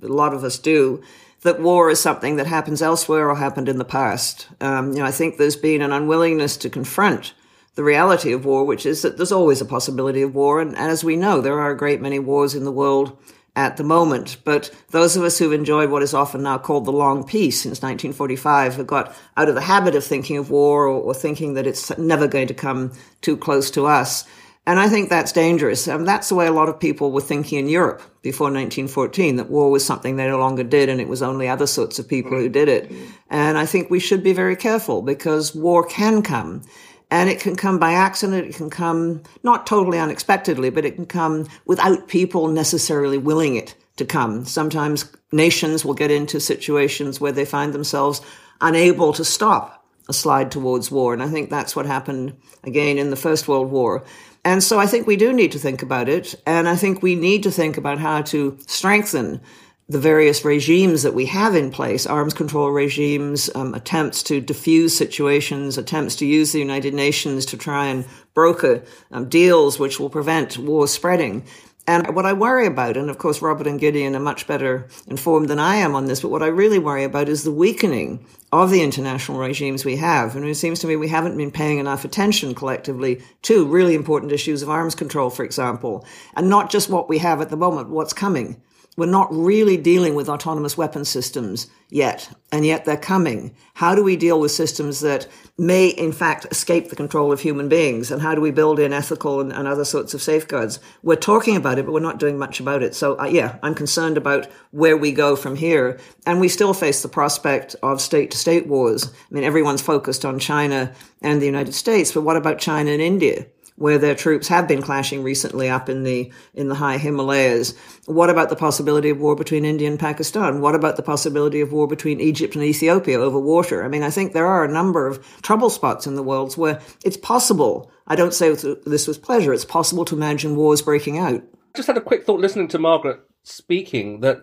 a 0.00 0.06
lot 0.06 0.32
of 0.32 0.44
us 0.44 0.58
do, 0.58 1.02
that 1.42 1.60
war 1.60 1.90
is 1.90 2.00
something 2.00 2.36
that 2.36 2.46
happens 2.46 2.82
elsewhere 2.82 3.28
or 3.28 3.36
happened 3.36 3.68
in 3.68 3.78
the 3.78 3.84
past. 3.84 4.48
Um, 4.60 4.92
you 4.92 4.98
know, 4.98 5.04
I 5.04 5.10
think 5.10 5.36
there's 5.36 5.56
been 5.56 5.82
an 5.82 5.92
unwillingness 5.92 6.56
to 6.58 6.70
confront 6.70 7.34
the 7.74 7.84
reality 7.84 8.32
of 8.32 8.44
war, 8.44 8.64
which 8.64 8.86
is 8.86 9.02
that 9.02 9.16
there's 9.16 9.32
always 9.32 9.60
a 9.60 9.66
possibility 9.66 10.22
of 10.22 10.34
war. 10.34 10.60
And 10.60 10.76
as 10.76 11.04
we 11.04 11.14
know, 11.14 11.40
there 11.40 11.60
are 11.60 11.70
a 11.70 11.76
great 11.76 12.00
many 12.00 12.18
wars 12.18 12.54
in 12.54 12.64
the 12.64 12.72
world 12.72 13.16
at 13.54 13.76
the 13.76 13.84
moment. 13.84 14.38
But 14.44 14.70
those 14.90 15.16
of 15.16 15.24
us 15.24 15.38
who've 15.38 15.52
enjoyed 15.52 15.90
what 15.90 16.02
is 16.02 16.14
often 16.14 16.42
now 16.42 16.58
called 16.58 16.84
the 16.84 16.92
long 16.92 17.24
peace 17.24 17.60
since 17.60 17.82
1945 17.82 18.76
have 18.76 18.86
got 18.86 19.14
out 19.36 19.48
of 19.48 19.54
the 19.54 19.60
habit 19.62 19.94
of 19.94 20.04
thinking 20.04 20.36
of 20.36 20.50
war 20.50 20.86
or, 20.86 21.00
or 21.00 21.14
thinking 21.14 21.54
that 21.54 21.66
it's 21.66 21.96
never 21.98 22.26
going 22.26 22.48
to 22.48 22.54
come 22.54 22.92
too 23.20 23.36
close 23.36 23.70
to 23.72 23.86
us. 23.86 24.24
And 24.66 24.80
I 24.80 24.88
think 24.88 25.08
that's 25.08 25.30
dangerous. 25.30 25.86
And 25.86 26.06
that's 26.08 26.28
the 26.28 26.34
way 26.34 26.46
a 26.46 26.52
lot 26.52 26.68
of 26.68 26.80
people 26.80 27.12
were 27.12 27.20
thinking 27.20 27.60
in 27.60 27.68
Europe 27.68 28.02
before 28.22 28.46
1914, 28.46 29.36
that 29.36 29.48
war 29.48 29.70
was 29.70 29.86
something 29.86 30.16
they 30.16 30.26
no 30.26 30.38
longer 30.38 30.64
did 30.64 30.88
and 30.88 31.00
it 31.00 31.06
was 31.06 31.22
only 31.22 31.48
other 31.48 31.68
sorts 31.68 32.00
of 32.00 32.08
people 32.08 32.32
who 32.32 32.48
did 32.48 32.68
it. 32.68 32.90
And 33.30 33.56
I 33.56 33.64
think 33.64 33.88
we 33.88 34.00
should 34.00 34.24
be 34.24 34.32
very 34.32 34.56
careful 34.56 35.02
because 35.02 35.54
war 35.54 35.86
can 35.86 36.20
come. 36.22 36.62
And 37.08 37.30
it 37.30 37.38
can 37.38 37.54
come 37.54 37.78
by 37.78 37.92
accident. 37.92 38.48
It 38.48 38.56
can 38.56 38.68
come 38.68 39.22
not 39.44 39.68
totally 39.68 40.00
unexpectedly, 40.00 40.70
but 40.70 40.84
it 40.84 40.96
can 40.96 41.06
come 41.06 41.46
without 41.64 42.08
people 42.08 42.48
necessarily 42.48 43.18
willing 43.18 43.54
it 43.54 43.76
to 43.98 44.04
come. 44.04 44.44
Sometimes 44.44 45.08
nations 45.30 45.84
will 45.84 45.94
get 45.94 46.10
into 46.10 46.40
situations 46.40 47.20
where 47.20 47.30
they 47.30 47.44
find 47.44 47.72
themselves 47.72 48.20
unable 48.60 49.12
to 49.12 49.24
stop 49.24 49.84
a 50.08 50.12
slide 50.12 50.50
towards 50.50 50.90
war. 50.90 51.12
And 51.12 51.22
I 51.22 51.28
think 51.28 51.50
that's 51.50 51.76
what 51.76 51.86
happened 51.86 52.36
again 52.64 52.98
in 52.98 53.10
the 53.10 53.16
First 53.16 53.46
World 53.46 53.70
War. 53.70 54.04
And 54.46 54.62
so 54.62 54.78
I 54.78 54.86
think 54.86 55.08
we 55.08 55.16
do 55.16 55.32
need 55.32 55.50
to 55.52 55.58
think 55.58 55.82
about 55.82 56.08
it. 56.08 56.36
And 56.46 56.68
I 56.68 56.76
think 56.76 57.02
we 57.02 57.16
need 57.16 57.42
to 57.42 57.50
think 57.50 57.76
about 57.76 57.98
how 57.98 58.22
to 58.22 58.56
strengthen 58.68 59.40
the 59.88 59.98
various 59.98 60.44
regimes 60.44 61.02
that 61.02 61.14
we 61.14 61.26
have 61.26 61.56
in 61.56 61.72
place, 61.72 62.06
arms 62.06 62.32
control 62.32 62.70
regimes, 62.70 63.50
um, 63.56 63.74
attempts 63.74 64.22
to 64.24 64.40
diffuse 64.40 64.96
situations, 64.96 65.78
attempts 65.78 66.14
to 66.16 66.26
use 66.26 66.52
the 66.52 66.60
United 66.60 66.94
Nations 66.94 67.44
to 67.46 67.56
try 67.56 67.86
and 67.86 68.04
broker 68.34 68.84
um, 69.10 69.28
deals 69.28 69.80
which 69.80 69.98
will 69.98 70.10
prevent 70.10 70.58
war 70.58 70.86
spreading. 70.86 71.44
And 71.88 72.16
what 72.16 72.26
I 72.26 72.32
worry 72.32 72.66
about, 72.66 72.96
and 72.96 73.08
of 73.08 73.18
course 73.18 73.40
Robert 73.40 73.68
and 73.68 73.78
Gideon 73.78 74.16
are 74.16 74.20
much 74.20 74.48
better 74.48 74.88
informed 75.06 75.48
than 75.48 75.60
I 75.60 75.76
am 75.76 75.94
on 75.94 76.06
this, 76.06 76.20
but 76.20 76.32
what 76.32 76.42
I 76.42 76.48
really 76.48 76.80
worry 76.80 77.04
about 77.04 77.28
is 77.28 77.44
the 77.44 77.52
weakening 77.52 78.26
of 78.52 78.70
the 78.70 78.82
international 78.82 79.38
regimes 79.38 79.84
we 79.84 79.96
have. 79.96 80.34
And 80.34 80.44
it 80.44 80.56
seems 80.56 80.80
to 80.80 80.88
me 80.88 80.96
we 80.96 81.08
haven't 81.08 81.36
been 81.36 81.52
paying 81.52 81.78
enough 81.78 82.04
attention 82.04 82.56
collectively 82.56 83.22
to 83.42 83.66
really 83.66 83.94
important 83.94 84.32
issues 84.32 84.62
of 84.62 84.70
arms 84.70 84.96
control, 84.96 85.30
for 85.30 85.44
example, 85.44 86.04
and 86.34 86.48
not 86.48 86.70
just 86.70 86.90
what 86.90 87.08
we 87.08 87.18
have 87.18 87.40
at 87.40 87.50
the 87.50 87.56
moment, 87.56 87.90
what's 87.90 88.12
coming. 88.12 88.60
We're 88.96 89.06
not 89.06 89.28
really 89.30 89.76
dealing 89.76 90.14
with 90.14 90.28
autonomous 90.28 90.78
weapon 90.78 91.04
systems 91.04 91.66
yet, 91.90 92.30
and 92.50 92.64
yet 92.64 92.86
they're 92.86 92.96
coming. 92.96 93.54
How 93.74 93.94
do 93.94 94.02
we 94.02 94.16
deal 94.16 94.40
with 94.40 94.52
systems 94.52 95.00
that 95.00 95.28
may, 95.58 95.88
in 95.88 96.12
fact, 96.12 96.46
escape 96.50 96.88
the 96.88 96.96
control 96.96 97.30
of 97.30 97.40
human 97.40 97.68
beings? 97.68 98.10
And 98.10 98.22
how 98.22 98.34
do 98.34 98.40
we 98.40 98.50
build 98.50 98.80
in 98.80 98.94
ethical 98.94 99.40
and, 99.40 99.52
and 99.52 99.68
other 99.68 99.84
sorts 99.84 100.14
of 100.14 100.22
safeguards? 100.22 100.80
We're 101.02 101.16
talking 101.16 101.56
about 101.56 101.78
it, 101.78 101.84
but 101.84 101.92
we're 101.92 102.00
not 102.00 102.18
doing 102.18 102.38
much 102.38 102.58
about 102.58 102.82
it. 102.82 102.94
So, 102.94 103.20
uh, 103.20 103.26
yeah, 103.26 103.58
I'm 103.62 103.74
concerned 103.74 104.16
about 104.16 104.46
where 104.70 104.96
we 104.96 105.12
go 105.12 105.36
from 105.36 105.56
here. 105.56 105.98
And 106.24 106.40
we 106.40 106.48
still 106.48 106.72
face 106.72 107.02
the 107.02 107.08
prospect 107.08 107.76
of 107.82 108.00
state 108.00 108.30
to 108.30 108.38
state 108.38 108.66
wars. 108.66 109.06
I 109.06 109.34
mean, 109.34 109.44
everyone's 109.44 109.82
focused 109.82 110.24
on 110.24 110.38
China 110.38 110.94
and 111.20 111.42
the 111.42 111.46
United 111.46 111.74
States, 111.74 112.12
but 112.12 112.22
what 112.22 112.36
about 112.36 112.58
China 112.58 112.90
and 112.90 113.02
India? 113.02 113.46
Where 113.76 113.98
their 113.98 114.14
troops 114.14 114.48
have 114.48 114.66
been 114.66 114.82
clashing 114.82 115.22
recently 115.22 115.68
up 115.68 115.88
in 115.88 116.02
the 116.02 116.32
in 116.54 116.68
the 116.68 116.74
high 116.74 116.98
Himalayas. 116.98 117.74
What 118.06 118.30
about 118.30 118.48
the 118.48 118.56
possibility 118.56 119.10
of 119.10 119.20
war 119.20 119.36
between 119.36 119.64
India 119.64 119.88
and 119.88 119.98
Pakistan? 119.98 120.60
What 120.60 120.74
about 120.74 120.96
the 120.96 121.02
possibility 121.02 121.60
of 121.60 121.72
war 121.72 121.86
between 121.86 122.20
Egypt 122.20 122.54
and 122.54 122.64
Ethiopia 122.64 123.18
over 123.18 123.38
water? 123.38 123.84
I 123.84 123.88
mean, 123.88 124.02
I 124.02 124.10
think 124.10 124.32
there 124.32 124.46
are 124.46 124.64
a 124.64 124.72
number 124.72 125.06
of 125.06 125.24
trouble 125.42 125.70
spots 125.70 126.06
in 126.06 126.14
the 126.14 126.22
world 126.22 126.56
where 126.56 126.80
it's 127.04 127.16
possible. 127.16 127.90
I 128.06 128.16
don't 128.16 128.34
say 128.34 128.54
this 128.86 129.06
with 129.06 129.22
pleasure. 129.22 129.52
It's 129.52 129.64
possible 129.64 130.04
to 130.06 130.16
imagine 130.16 130.56
wars 130.56 130.82
breaking 130.82 131.18
out. 131.18 131.42
I 131.42 131.76
Just 131.76 131.88
had 131.88 131.96
a 131.96 132.02
quick 132.02 132.24
thought 132.24 132.40
listening 132.40 132.68
to 132.68 132.78
Margaret 132.78 133.20
speaking 133.42 134.20
that 134.20 134.38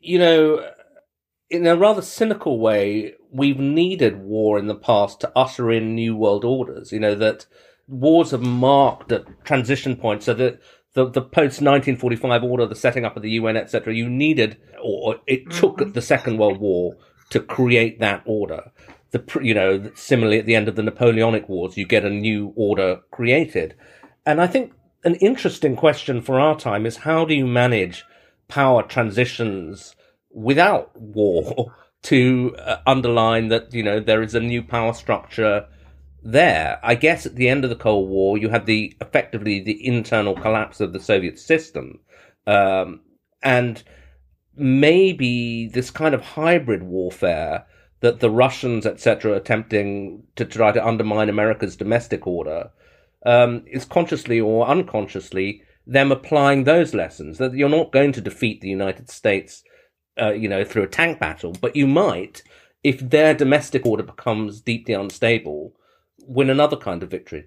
you 0.00 0.18
know 0.18 0.62
in 1.50 1.66
a 1.66 1.76
rather 1.76 2.02
cynical 2.02 2.58
way, 2.58 3.14
we've 3.30 3.58
needed 3.58 4.18
war 4.18 4.58
in 4.58 4.66
the 4.66 4.74
past 4.74 5.20
to 5.20 5.32
usher 5.34 5.70
in 5.70 5.94
new 5.94 6.14
world 6.14 6.44
orders. 6.44 6.92
You 6.92 7.00
know, 7.00 7.14
that 7.14 7.46
wars 7.88 8.30
have 8.30 8.42
marked 8.42 9.10
a 9.10 9.24
transition 9.44 9.96
point 9.96 10.22
so 10.22 10.34
that 10.34 10.60
the, 10.94 11.08
the 11.08 11.22
post 11.22 11.60
1945 11.60 12.44
order, 12.44 12.66
the 12.66 12.74
setting 12.74 13.04
up 13.04 13.16
of 13.16 13.22
the 13.22 13.30
UN, 13.32 13.56
etc., 13.56 13.94
you 13.94 14.08
needed, 14.08 14.56
or 14.82 15.16
it 15.26 15.50
took 15.50 15.78
mm-hmm. 15.78 15.92
the 15.92 16.02
Second 16.02 16.38
World 16.38 16.58
War 16.58 16.96
to 17.30 17.40
create 17.40 18.00
that 18.00 18.22
order. 18.24 18.70
The, 19.10 19.24
you 19.42 19.54
know, 19.54 19.90
similarly 19.94 20.38
at 20.38 20.46
the 20.46 20.54
end 20.54 20.68
of 20.68 20.76
the 20.76 20.82
Napoleonic 20.82 21.48
Wars, 21.48 21.76
you 21.76 21.86
get 21.86 22.04
a 22.04 22.10
new 22.10 22.52
order 22.56 23.00
created. 23.10 23.74
And 24.26 24.40
I 24.40 24.46
think 24.46 24.72
an 25.04 25.14
interesting 25.16 25.76
question 25.76 26.20
for 26.20 26.40
our 26.40 26.58
time 26.58 26.84
is 26.84 26.98
how 26.98 27.24
do 27.24 27.34
you 27.34 27.46
manage 27.46 28.04
power 28.48 28.82
transitions 28.82 29.94
without 30.30 30.90
war 30.94 31.74
to 32.02 32.54
uh, 32.58 32.76
underline 32.86 33.48
that, 33.48 33.72
you 33.72 33.82
know, 33.82 34.00
there 34.00 34.22
is 34.22 34.34
a 34.34 34.40
new 34.40 34.62
power 34.62 34.92
structure 34.92 35.66
there, 36.22 36.80
I 36.82 36.94
guess 36.94 37.26
at 37.26 37.36
the 37.36 37.48
end 37.48 37.64
of 37.64 37.70
the 37.70 37.76
Cold 37.76 38.08
War, 38.08 38.36
you 38.38 38.48
had 38.48 38.66
the 38.66 38.96
effectively 39.00 39.60
the 39.60 39.86
internal 39.86 40.34
collapse 40.34 40.80
of 40.80 40.92
the 40.92 41.00
Soviet 41.00 41.38
system, 41.38 42.00
um, 42.46 43.00
and 43.42 43.82
maybe 44.56 45.68
this 45.68 45.90
kind 45.90 46.14
of 46.14 46.20
hybrid 46.20 46.82
warfare 46.82 47.66
that 48.00 48.20
the 48.20 48.30
Russians, 48.30 48.86
etc., 48.86 49.34
attempting 49.34 50.24
to 50.36 50.44
try 50.44 50.72
to 50.72 50.86
undermine 50.86 51.28
America's 51.28 51.76
domestic 51.76 52.26
order, 52.26 52.70
um, 53.26 53.64
is 53.66 53.84
consciously 53.84 54.40
or 54.40 54.66
unconsciously 54.66 55.62
them 55.86 56.12
applying 56.12 56.64
those 56.64 56.94
lessons. 56.94 57.38
That 57.38 57.54
you're 57.54 57.68
not 57.68 57.92
going 57.92 58.12
to 58.12 58.20
defeat 58.20 58.60
the 58.60 58.68
United 58.68 59.10
States, 59.10 59.62
uh, 60.20 60.32
you 60.32 60.48
know, 60.48 60.64
through 60.64 60.82
a 60.82 60.88
tank 60.88 61.18
battle, 61.18 61.52
but 61.60 61.76
you 61.76 61.86
might 61.86 62.42
if 62.84 63.00
their 63.00 63.34
domestic 63.34 63.84
order 63.84 64.02
becomes 64.02 64.60
deeply 64.60 64.94
unstable 64.94 65.74
win 66.28 66.50
another 66.50 66.76
kind 66.76 67.02
of 67.02 67.10
victory. 67.10 67.46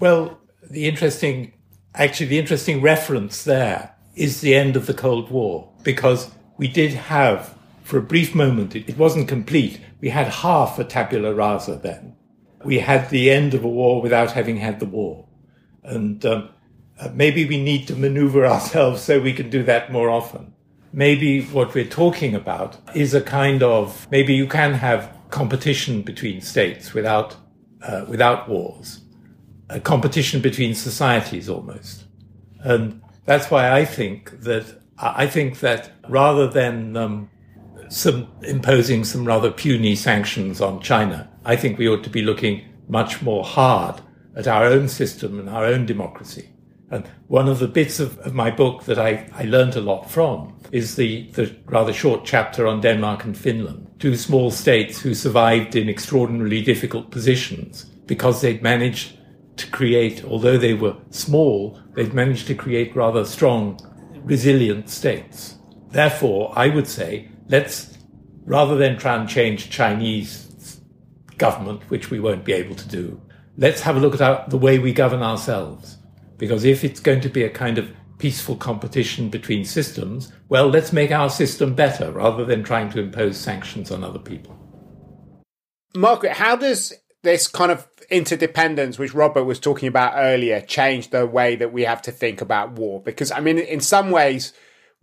Well, 0.00 0.40
the 0.68 0.86
interesting, 0.86 1.52
actually, 1.94 2.26
the 2.26 2.38
interesting 2.38 2.82
reference 2.82 3.44
there 3.44 3.94
is 4.16 4.40
the 4.40 4.54
end 4.54 4.76
of 4.76 4.86
the 4.86 4.94
Cold 4.94 5.30
War, 5.30 5.70
because 5.82 6.30
we 6.58 6.68
did 6.68 6.92
have, 6.92 7.56
for 7.82 7.98
a 7.98 8.02
brief 8.02 8.34
moment, 8.34 8.74
it, 8.74 8.88
it 8.88 8.98
wasn't 8.98 9.28
complete. 9.28 9.80
We 10.00 10.10
had 10.10 10.26
half 10.28 10.78
a 10.78 10.84
tabula 10.84 11.34
rasa 11.34 11.76
then. 11.76 12.16
We 12.64 12.80
had 12.80 13.10
the 13.10 13.30
end 13.30 13.54
of 13.54 13.64
a 13.64 13.68
war 13.68 14.02
without 14.02 14.32
having 14.32 14.56
had 14.56 14.80
the 14.80 14.86
war. 14.86 15.28
And 15.82 16.24
um, 16.26 16.48
uh, 16.98 17.10
maybe 17.12 17.46
we 17.46 17.62
need 17.62 17.86
to 17.88 17.96
maneuver 17.96 18.44
ourselves 18.54 19.02
so 19.02 19.20
we 19.20 19.32
can 19.32 19.50
do 19.50 19.62
that 19.64 19.92
more 19.92 20.10
often. 20.10 20.52
Maybe 20.92 21.44
what 21.46 21.74
we're 21.74 21.84
talking 21.84 22.34
about 22.34 22.76
is 22.94 23.14
a 23.14 23.20
kind 23.20 23.62
of, 23.62 24.08
maybe 24.10 24.34
you 24.34 24.46
can 24.46 24.74
have 24.74 25.12
competition 25.30 26.02
between 26.02 26.40
states 26.40 26.94
without 26.94 27.36
uh, 27.84 28.04
without 28.08 28.48
wars, 28.48 29.00
a 29.68 29.80
competition 29.80 30.40
between 30.40 30.74
societies 30.74 31.48
almost. 31.48 32.04
And 32.60 33.02
that's 33.26 33.50
why 33.50 33.70
I 33.70 33.84
think 33.84 34.40
that 34.42 34.64
I 34.98 35.26
think 35.26 35.60
that 35.60 35.90
rather 36.08 36.46
than 36.46 36.96
um, 36.96 37.30
some 37.88 38.28
imposing 38.42 39.04
some 39.04 39.24
rather 39.24 39.50
puny 39.50 39.96
sanctions 39.96 40.60
on 40.60 40.80
China, 40.80 41.30
I 41.44 41.56
think 41.56 41.78
we 41.78 41.88
ought 41.88 42.04
to 42.04 42.10
be 42.10 42.22
looking 42.22 42.64
much 42.88 43.22
more 43.22 43.44
hard 43.44 44.00
at 44.36 44.46
our 44.46 44.64
own 44.64 44.88
system 44.88 45.38
and 45.38 45.48
our 45.48 45.64
own 45.64 45.86
democracy. 45.86 46.48
And 46.90 47.08
one 47.28 47.48
of 47.48 47.58
the 47.58 47.68
bits 47.68 47.98
of, 47.98 48.18
of 48.18 48.34
my 48.34 48.50
book 48.50 48.84
that 48.84 48.98
I, 48.98 49.28
I 49.34 49.44
learned 49.44 49.76
a 49.76 49.80
lot 49.80 50.10
from 50.10 50.56
is 50.70 50.96
the, 50.96 51.30
the 51.32 51.54
rather 51.66 51.92
short 51.92 52.24
chapter 52.24 52.66
on 52.66 52.80
Denmark 52.80 53.24
and 53.24 53.36
Finland, 53.36 53.90
two 53.98 54.16
small 54.16 54.50
states 54.50 55.00
who 55.00 55.14
survived 55.14 55.76
in 55.76 55.88
extraordinarily 55.88 56.62
difficult 56.62 57.10
positions 57.10 57.84
because 58.06 58.40
they'd 58.40 58.62
managed 58.62 59.18
to 59.56 59.70
create, 59.70 60.24
although 60.24 60.58
they 60.58 60.74
were 60.74 60.96
small, 61.10 61.78
they'd 61.94 62.12
managed 62.12 62.46
to 62.48 62.54
create 62.54 62.94
rather 62.94 63.24
strong, 63.24 63.78
resilient 64.22 64.90
states. 64.90 65.56
Therefore, 65.90 66.52
I 66.56 66.68
would 66.68 66.88
say, 66.88 67.28
let's, 67.48 67.96
rather 68.44 68.76
than 68.76 68.98
try 68.98 69.16
and 69.16 69.28
change 69.28 69.70
Chinese 69.70 70.80
government, 71.38 71.88
which 71.88 72.10
we 72.10 72.20
won't 72.20 72.44
be 72.44 72.52
able 72.52 72.74
to 72.74 72.88
do. 72.88 73.20
Let's 73.56 73.82
have 73.82 73.96
a 73.96 74.00
look 74.00 74.14
at 74.14 74.20
our, 74.20 74.44
the 74.48 74.58
way 74.58 74.78
we 74.78 74.92
govern 74.92 75.22
ourselves. 75.22 75.98
Because 76.36 76.64
if 76.64 76.84
it's 76.84 77.00
going 77.00 77.20
to 77.20 77.28
be 77.28 77.44
a 77.44 77.50
kind 77.50 77.78
of 77.78 77.90
peaceful 78.18 78.56
competition 78.56 79.28
between 79.28 79.64
systems, 79.64 80.32
well, 80.48 80.68
let's 80.68 80.92
make 80.92 81.10
our 81.10 81.30
system 81.30 81.74
better 81.74 82.12
rather 82.12 82.44
than 82.44 82.62
trying 82.62 82.90
to 82.90 83.00
impose 83.00 83.36
sanctions 83.36 83.90
on 83.90 84.04
other 84.04 84.18
people. 84.18 84.58
Margaret, 85.96 86.32
how 86.32 86.56
does 86.56 86.92
this 87.22 87.46
kind 87.46 87.70
of 87.70 87.86
interdependence, 88.10 88.98
which 88.98 89.14
Robert 89.14 89.44
was 89.44 89.60
talking 89.60 89.88
about 89.88 90.14
earlier, 90.16 90.60
change 90.60 91.10
the 91.10 91.26
way 91.26 91.56
that 91.56 91.72
we 91.72 91.82
have 91.82 92.02
to 92.02 92.12
think 92.12 92.40
about 92.40 92.72
war? 92.72 93.00
Because, 93.00 93.30
I 93.30 93.40
mean, 93.40 93.58
in 93.58 93.80
some 93.80 94.10
ways, 94.10 94.52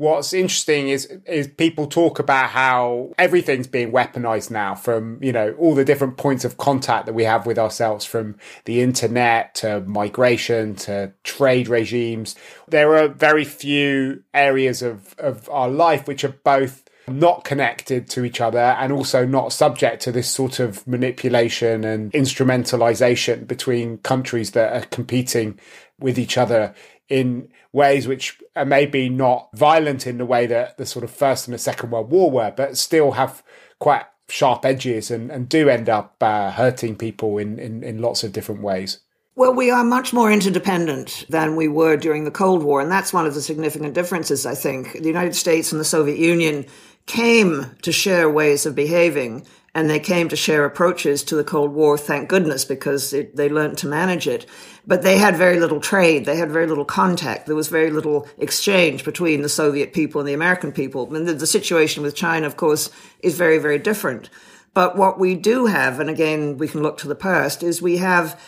what's 0.01 0.33
interesting 0.33 0.89
is 0.89 1.05
is 1.27 1.47
people 1.47 1.85
talk 1.85 2.17
about 2.17 2.49
how 2.49 3.13
everything's 3.19 3.67
being 3.67 3.91
weaponized 3.91 4.49
now 4.49 4.73
from 4.73 5.21
you 5.21 5.31
know 5.31 5.53
all 5.59 5.75
the 5.75 5.85
different 5.85 6.17
points 6.17 6.43
of 6.43 6.57
contact 6.57 7.05
that 7.05 7.13
we 7.13 7.23
have 7.23 7.45
with 7.45 7.59
ourselves 7.59 8.03
from 8.03 8.35
the 8.65 8.81
internet 8.81 9.53
to 9.53 9.79
migration 9.81 10.73
to 10.73 11.13
trade 11.23 11.67
regimes. 11.67 12.35
There 12.67 12.95
are 12.95 13.09
very 13.09 13.45
few 13.45 14.23
areas 14.33 14.81
of 14.81 15.13
of 15.19 15.47
our 15.49 15.69
life 15.69 16.07
which 16.07 16.23
are 16.23 16.35
both 16.43 16.83
not 17.07 17.43
connected 17.43 18.09
to 18.09 18.23
each 18.23 18.41
other 18.41 18.75
and 18.79 18.91
also 18.91 19.23
not 19.23 19.53
subject 19.53 20.01
to 20.01 20.11
this 20.11 20.29
sort 20.29 20.59
of 20.59 20.87
manipulation 20.87 21.83
and 21.83 22.11
instrumentalization 22.13 23.45
between 23.45 23.99
countries 23.99 24.51
that 24.51 24.73
are 24.73 24.85
competing 24.87 25.59
with 25.99 26.17
each 26.17 26.39
other 26.39 26.73
in 27.07 27.49
ways 27.73 28.07
which 28.07 28.40
are 28.55 28.65
maybe 28.65 29.09
not 29.09 29.49
violent 29.53 30.05
in 30.05 30.17
the 30.17 30.25
way 30.25 30.45
that 30.47 30.77
the 30.77 30.85
sort 30.85 31.03
of 31.03 31.11
First 31.11 31.47
and 31.47 31.53
the 31.53 31.59
Second 31.59 31.91
World 31.91 32.11
War 32.11 32.29
were, 32.29 32.53
but 32.55 32.77
still 32.77 33.11
have 33.11 33.43
quite 33.79 34.05
sharp 34.29 34.65
edges 34.65 35.11
and, 35.11 35.31
and 35.31 35.47
do 35.49 35.69
end 35.69 35.89
up 35.89 36.15
uh, 36.21 36.51
hurting 36.51 36.95
people 36.95 37.37
in, 37.37 37.59
in, 37.59 37.83
in 37.83 38.01
lots 38.01 38.23
of 38.23 38.31
different 38.31 38.61
ways. 38.61 38.99
Well, 39.35 39.53
we 39.53 39.71
are 39.71 39.83
much 39.83 40.11
more 40.11 40.31
interdependent 40.31 41.25
than 41.29 41.55
we 41.55 41.67
were 41.67 41.95
during 41.95 42.25
the 42.25 42.31
Cold 42.31 42.63
War, 42.63 42.81
and 42.81 42.91
that's 42.91 43.13
one 43.13 43.25
of 43.25 43.33
the 43.33 43.41
significant 43.41 43.93
differences, 43.93 44.45
I 44.45 44.55
think. 44.55 44.93
The 44.93 45.07
United 45.07 45.35
States 45.35 45.71
and 45.71 45.79
the 45.79 45.85
Soviet 45.85 46.17
Union 46.17 46.65
came 47.05 47.65
to 47.81 47.91
share 47.91 48.29
ways 48.29 48.65
of 48.65 48.75
behaving 48.75 49.47
and 49.73 49.89
they 49.89 49.99
came 49.99 50.27
to 50.29 50.35
share 50.35 50.65
approaches 50.65 51.23
to 51.23 51.35
the 51.35 51.43
Cold 51.43 51.71
War, 51.71 51.97
thank 51.97 52.27
goodness, 52.27 52.65
because 52.65 53.13
it, 53.13 53.35
they 53.37 53.47
learned 53.47 53.77
to 53.79 53.87
manage 53.87 54.27
it. 54.27 54.45
But 54.85 55.01
they 55.01 55.17
had 55.17 55.37
very 55.37 55.59
little 55.59 55.79
trade. 55.79 56.25
They 56.25 56.35
had 56.35 56.51
very 56.51 56.67
little 56.67 56.85
contact. 56.85 57.45
There 57.45 57.55
was 57.55 57.69
very 57.69 57.89
little 57.89 58.27
exchange 58.37 59.05
between 59.05 59.41
the 59.41 59.49
Soviet 59.49 59.93
people 59.93 60.19
and 60.19 60.27
the 60.27 60.33
American 60.33 60.73
people. 60.73 61.15
And 61.15 61.25
the, 61.25 61.33
the 61.33 61.47
situation 61.47 62.03
with 62.03 62.15
China, 62.15 62.47
of 62.47 62.57
course, 62.57 62.89
is 63.21 63.37
very, 63.37 63.59
very 63.59 63.79
different. 63.79 64.29
But 64.73 64.97
what 64.97 65.19
we 65.19 65.35
do 65.35 65.67
have, 65.67 65.99
and 65.99 66.09
again, 66.09 66.57
we 66.57 66.67
can 66.67 66.81
look 66.81 66.97
to 66.99 67.07
the 67.07 67.15
past, 67.15 67.63
is 67.63 67.81
we 67.81 67.97
have 67.97 68.39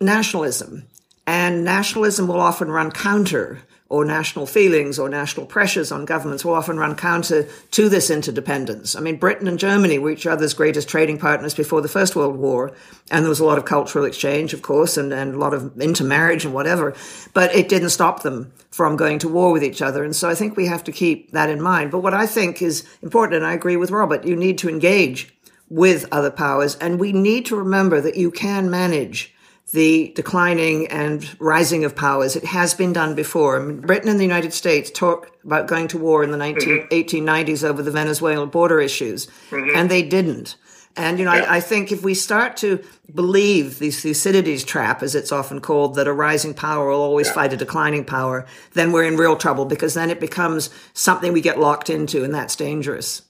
nationalism. 0.00 0.86
And 1.26 1.64
nationalism 1.64 2.28
will 2.28 2.40
often 2.40 2.70
run 2.70 2.92
counter 2.92 3.62
or 3.92 4.06
national 4.06 4.46
feelings 4.46 4.98
or 4.98 5.06
national 5.06 5.44
pressures 5.44 5.92
on 5.92 6.06
governments 6.06 6.46
will 6.46 6.54
often 6.54 6.78
run 6.78 6.96
counter 6.96 7.46
to 7.70 7.90
this 7.90 8.08
interdependence. 8.08 8.96
I 8.96 9.00
mean, 9.00 9.16
Britain 9.16 9.46
and 9.46 9.58
Germany 9.58 9.98
were 9.98 10.12
each 10.12 10.26
other's 10.26 10.54
greatest 10.54 10.88
trading 10.88 11.18
partners 11.18 11.52
before 11.52 11.82
the 11.82 11.88
First 11.88 12.16
World 12.16 12.36
War, 12.36 12.72
and 13.10 13.22
there 13.22 13.28
was 13.28 13.38
a 13.38 13.44
lot 13.44 13.58
of 13.58 13.66
cultural 13.66 14.06
exchange, 14.06 14.54
of 14.54 14.62
course, 14.62 14.96
and, 14.96 15.12
and 15.12 15.34
a 15.34 15.38
lot 15.38 15.52
of 15.52 15.78
intermarriage 15.78 16.46
and 16.46 16.54
whatever, 16.54 16.94
but 17.34 17.54
it 17.54 17.68
didn't 17.68 17.90
stop 17.90 18.22
them 18.22 18.50
from 18.70 18.96
going 18.96 19.18
to 19.18 19.28
war 19.28 19.52
with 19.52 19.62
each 19.62 19.82
other. 19.82 20.02
And 20.02 20.16
so 20.16 20.26
I 20.30 20.34
think 20.34 20.56
we 20.56 20.64
have 20.64 20.84
to 20.84 20.92
keep 20.92 21.32
that 21.32 21.50
in 21.50 21.60
mind. 21.60 21.90
But 21.90 22.00
what 22.00 22.14
I 22.14 22.24
think 22.24 22.62
is 22.62 22.88
important, 23.02 23.36
and 23.36 23.46
I 23.46 23.52
agree 23.52 23.76
with 23.76 23.90
Robert, 23.90 24.24
you 24.24 24.36
need 24.36 24.56
to 24.58 24.70
engage 24.70 25.34
with 25.68 26.08
other 26.10 26.30
powers, 26.30 26.76
and 26.76 26.98
we 26.98 27.12
need 27.12 27.44
to 27.44 27.56
remember 27.56 28.00
that 28.00 28.16
you 28.16 28.30
can 28.30 28.70
manage 28.70 29.34
the 29.72 30.12
declining 30.14 30.86
and 30.88 31.28
rising 31.40 31.84
of 31.84 31.96
powers. 31.96 32.36
It 32.36 32.44
has 32.44 32.74
been 32.74 32.92
done 32.92 33.14
before. 33.14 33.60
I 33.60 33.64
mean, 33.64 33.80
Britain 33.80 34.08
and 34.08 34.18
the 34.18 34.24
United 34.24 34.52
States 34.52 34.90
talked 34.90 35.44
about 35.44 35.66
going 35.66 35.88
to 35.88 35.98
war 35.98 36.22
in 36.22 36.30
the 36.30 36.36
19, 36.36 36.68
mm-hmm. 36.68 36.94
1890s 36.94 37.64
over 37.64 37.82
the 37.82 37.90
Venezuelan 37.90 38.50
border 38.50 38.80
issues, 38.80 39.26
mm-hmm. 39.50 39.74
and 39.74 39.90
they 39.90 40.02
didn't. 40.02 40.56
And, 40.94 41.18
you 41.18 41.24
know, 41.24 41.32
yeah. 41.32 41.44
I, 41.44 41.56
I, 41.56 41.60
think 41.60 41.90
if 41.90 42.04
we 42.04 42.12
start 42.12 42.58
to 42.58 42.84
believe 43.14 43.78
the 43.78 43.90
Thucydides 43.90 44.62
trap, 44.62 45.02
as 45.02 45.14
it's 45.14 45.32
often 45.32 45.60
called, 45.62 45.94
that 45.94 46.06
a 46.06 46.12
rising 46.12 46.52
power 46.52 46.90
will 46.90 47.00
always 47.00 47.28
yeah. 47.28 47.32
fight 47.32 47.52
a 47.54 47.56
declining 47.56 48.04
power, 48.04 48.46
then 48.74 48.92
we're 48.92 49.04
in 49.04 49.16
real 49.16 49.36
trouble 49.36 49.64
because 49.64 49.94
then 49.94 50.10
it 50.10 50.20
becomes 50.20 50.68
something 50.92 51.32
we 51.32 51.40
get 51.40 51.58
locked 51.58 51.88
into, 51.88 52.24
and 52.24 52.34
that's 52.34 52.56
dangerous. 52.56 53.22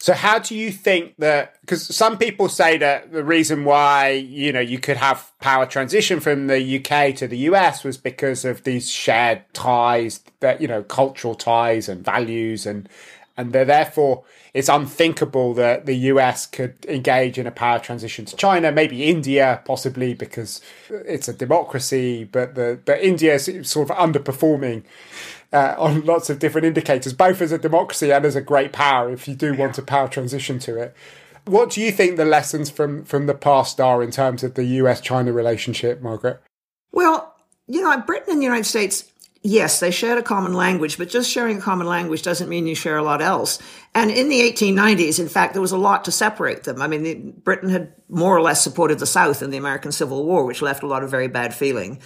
So 0.00 0.12
how 0.12 0.38
do 0.38 0.54
you 0.54 0.70
think 0.70 1.14
that 1.18 1.60
because 1.60 1.94
some 1.94 2.18
people 2.18 2.48
say 2.48 2.78
that 2.78 3.12
the 3.12 3.24
reason 3.24 3.64
why 3.64 4.10
you 4.10 4.52
know 4.52 4.60
you 4.60 4.78
could 4.78 4.96
have 4.96 5.32
power 5.40 5.66
transition 5.66 6.20
from 6.20 6.46
the 6.46 6.78
UK 6.78 7.14
to 7.16 7.26
the 7.26 7.38
US 7.50 7.84
was 7.84 7.96
because 7.96 8.44
of 8.44 8.64
these 8.64 8.90
shared 8.90 9.42
ties 9.52 10.20
that 10.40 10.60
you 10.60 10.68
know 10.68 10.82
cultural 10.82 11.34
ties 11.34 11.88
and 11.88 12.04
values 12.04 12.64
and 12.64 12.88
and 13.36 13.52
they're 13.52 13.64
therefore 13.64 14.24
it's 14.54 14.68
unthinkable 14.68 15.54
that 15.54 15.86
the 15.86 15.94
US 16.12 16.46
could 16.46 16.74
engage 16.88 17.38
in 17.38 17.46
a 17.46 17.50
power 17.50 17.78
transition 17.78 18.24
to 18.24 18.36
China, 18.36 18.72
maybe 18.72 19.04
India 19.04 19.62
possibly 19.64 20.14
because 20.14 20.60
it's 20.90 21.28
a 21.28 21.32
democracy, 21.32 22.24
but 22.24 22.54
the 22.54 22.78
but 22.84 23.00
India 23.00 23.34
is 23.34 23.70
sort 23.70 23.90
of 23.90 23.96
underperforming 23.96 24.82
uh, 25.52 25.74
on 25.78 26.04
lots 26.04 26.30
of 26.30 26.38
different 26.38 26.66
indicators, 26.66 27.12
both 27.12 27.40
as 27.40 27.52
a 27.52 27.58
democracy 27.58 28.12
and 28.12 28.24
as 28.24 28.36
a 28.36 28.40
great 28.40 28.72
power, 28.72 29.10
if 29.10 29.26
you 29.26 29.34
do 29.34 29.54
want 29.54 29.78
a 29.78 29.82
power 29.82 30.08
transition 30.08 30.58
to 30.60 30.78
it. 30.78 30.94
What 31.44 31.70
do 31.70 31.80
you 31.80 31.90
think 31.90 32.16
the 32.16 32.26
lessons 32.26 32.68
from, 32.68 33.04
from 33.04 33.26
the 33.26 33.34
past 33.34 33.80
are 33.80 34.02
in 34.02 34.10
terms 34.10 34.44
of 34.44 34.54
the 34.54 34.64
US 34.64 35.00
China 35.00 35.32
relationship, 35.32 36.02
Margaret? 36.02 36.40
Well, 36.92 37.34
you 37.66 37.82
know, 37.82 37.96
Britain 38.02 38.32
and 38.32 38.40
the 38.40 38.44
United 38.44 38.66
States, 38.66 39.10
yes, 39.42 39.80
they 39.80 39.90
shared 39.90 40.18
a 40.18 40.22
common 40.22 40.52
language, 40.52 40.98
but 40.98 41.08
just 41.08 41.30
sharing 41.30 41.58
a 41.58 41.60
common 41.60 41.86
language 41.86 42.22
doesn't 42.22 42.50
mean 42.50 42.66
you 42.66 42.74
share 42.74 42.98
a 42.98 43.02
lot 43.02 43.22
else. 43.22 43.58
And 43.94 44.10
in 44.10 44.28
the 44.28 44.40
1890s, 44.40 45.18
in 45.18 45.28
fact, 45.28 45.54
there 45.54 45.62
was 45.62 45.72
a 45.72 45.78
lot 45.78 46.04
to 46.04 46.12
separate 46.12 46.64
them. 46.64 46.82
I 46.82 46.86
mean, 46.86 47.02
the, 47.02 47.14
Britain 47.14 47.70
had 47.70 47.94
more 48.10 48.36
or 48.36 48.42
less 48.42 48.62
supported 48.62 48.98
the 48.98 49.06
South 49.06 49.42
in 49.42 49.50
the 49.50 49.56
American 49.56 49.92
Civil 49.92 50.26
War, 50.26 50.44
which 50.44 50.60
left 50.60 50.82
a 50.82 50.86
lot 50.86 51.02
of 51.02 51.10
very 51.10 51.28
bad 51.28 51.54
feeling. 51.54 52.00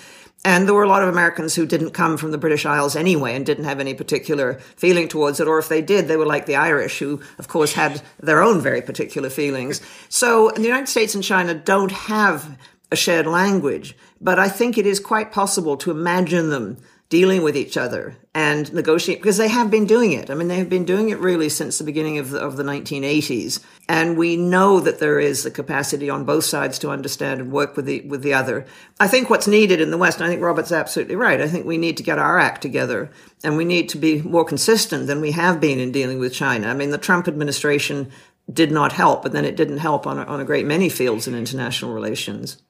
And 0.45 0.67
there 0.67 0.75
were 0.75 0.83
a 0.83 0.89
lot 0.89 1.03
of 1.03 1.09
Americans 1.09 1.55
who 1.55 1.67
didn't 1.67 1.93
come 1.93 2.17
from 2.17 2.33
the 2.33 2.39
British 2.39 2.67
Isles 2.67 2.97
anyway 2.97 3.37
and 3.37 3.47
didn't 3.47 3.65
have 3.65 3.79
any 3.79 3.95
particular 3.95 4.55
feeling 4.77 5.07
towards 5.07 5.39
it. 5.39 5.47
Or 5.47 5.59
if 5.59 5.69
they 5.69 5.83
did, 5.83 6.09
they 6.09 6.17
were 6.17 6.27
like 6.27 6.47
the 6.47 6.57
Irish, 6.57 6.99
who, 6.99 7.21
of 7.39 7.47
course, 7.47 7.75
had 7.75 8.03
their 8.21 8.43
own 8.43 8.61
very 8.61 8.83
particular 8.83 9.31
feelings. 9.31 9.81
So 10.09 10.51
the 10.51 10.63
United 10.63 10.89
States 10.89 11.15
and 11.15 11.23
China 11.23 11.55
don't 11.55 11.93
have 11.93 12.59
a 12.91 12.97
shared 12.97 13.27
language, 13.27 13.97
but 14.21 14.39
I 14.39 14.49
think 14.49 14.77
it 14.77 14.87
is 14.87 14.99
quite 15.01 15.33
possible 15.33 15.77
to 15.79 15.91
imagine 15.91 16.51
them 16.51 16.77
dealing 17.13 17.43
with 17.43 17.55
each 17.55 17.77
other 17.77 18.17
and 18.35 18.73
negotiating 18.73 19.21
because 19.21 19.37
they 19.37 19.47
have 19.47 19.71
been 19.71 19.85
doing 19.85 20.13
it. 20.13 20.31
I 20.31 20.35
mean, 20.35 20.49
they 20.49 20.57
have 20.57 20.71
been 20.71 20.87
doing 20.87 21.11
it 21.11 21.19
really 21.19 21.51
since 21.51 21.77
the 21.77 21.85
beginning 21.85 22.17
of 22.17 22.31
the, 22.31 22.39
of 22.39 22.57
the 22.57 22.63
1980s. 22.63 23.63
And 23.87 24.17
we 24.17 24.35
know 24.39 24.81
that 24.81 24.99
there 24.99 25.21
is 25.21 25.45
a 25.45 25.51
capacity 25.51 26.09
on 26.09 26.25
both 26.25 26.47
sides 26.47 26.79
to 26.79 26.89
understand 26.89 27.43
and 27.43 27.53
work 27.53 27.77
with 27.77 27.85
the, 27.85 28.01
with 28.09 28.23
the 28.23 28.33
other. 28.33 28.65
I 28.99 29.09
think 29.09 29.29
what's 29.29 29.47
needed 29.47 29.79
in 29.79 29.91
the 29.91 29.99
West, 29.99 30.21
and 30.21 30.27
I 30.27 30.31
think 30.31 30.41
Robert's 30.41 30.73
absolutely 30.73 31.17
right. 31.17 31.43
I 31.43 31.49
think 31.49 31.67
we 31.67 31.77
need 31.77 31.99
to 31.99 32.03
get 32.03 32.19
our 32.19 32.39
act 32.39 32.63
together 32.63 33.11
and 33.45 33.59
we 33.59 33.67
need 33.67 33.91
to 33.91 33.99
be 33.99 34.23
more 34.23 34.47
consistent 34.47 35.07
than 35.07 35.21
we 35.21 35.33
have 35.33 35.61
been 35.61 35.79
in 35.79 35.93
dealing 35.93 36.19
with 36.19 36.33
China. 36.33 36.69
I 36.69 36.73
mean, 36.73 36.93
the 36.93 36.97
Trump 36.97 37.29
administration 37.29 38.11
did 38.51 38.73
not 38.73 38.93
help, 38.93 39.23
but 39.23 39.33
then 39.33 39.45
it 39.45 39.57
didn't 39.57 39.79
help 39.79 40.07
on 40.07 40.19
a, 40.19 40.25
on 40.25 40.41
a 40.41 40.47
great 40.47 40.65
many 40.65 40.89
fields 40.89 41.29
in 41.29 41.35
international 41.35 41.93
relations. 41.93 42.63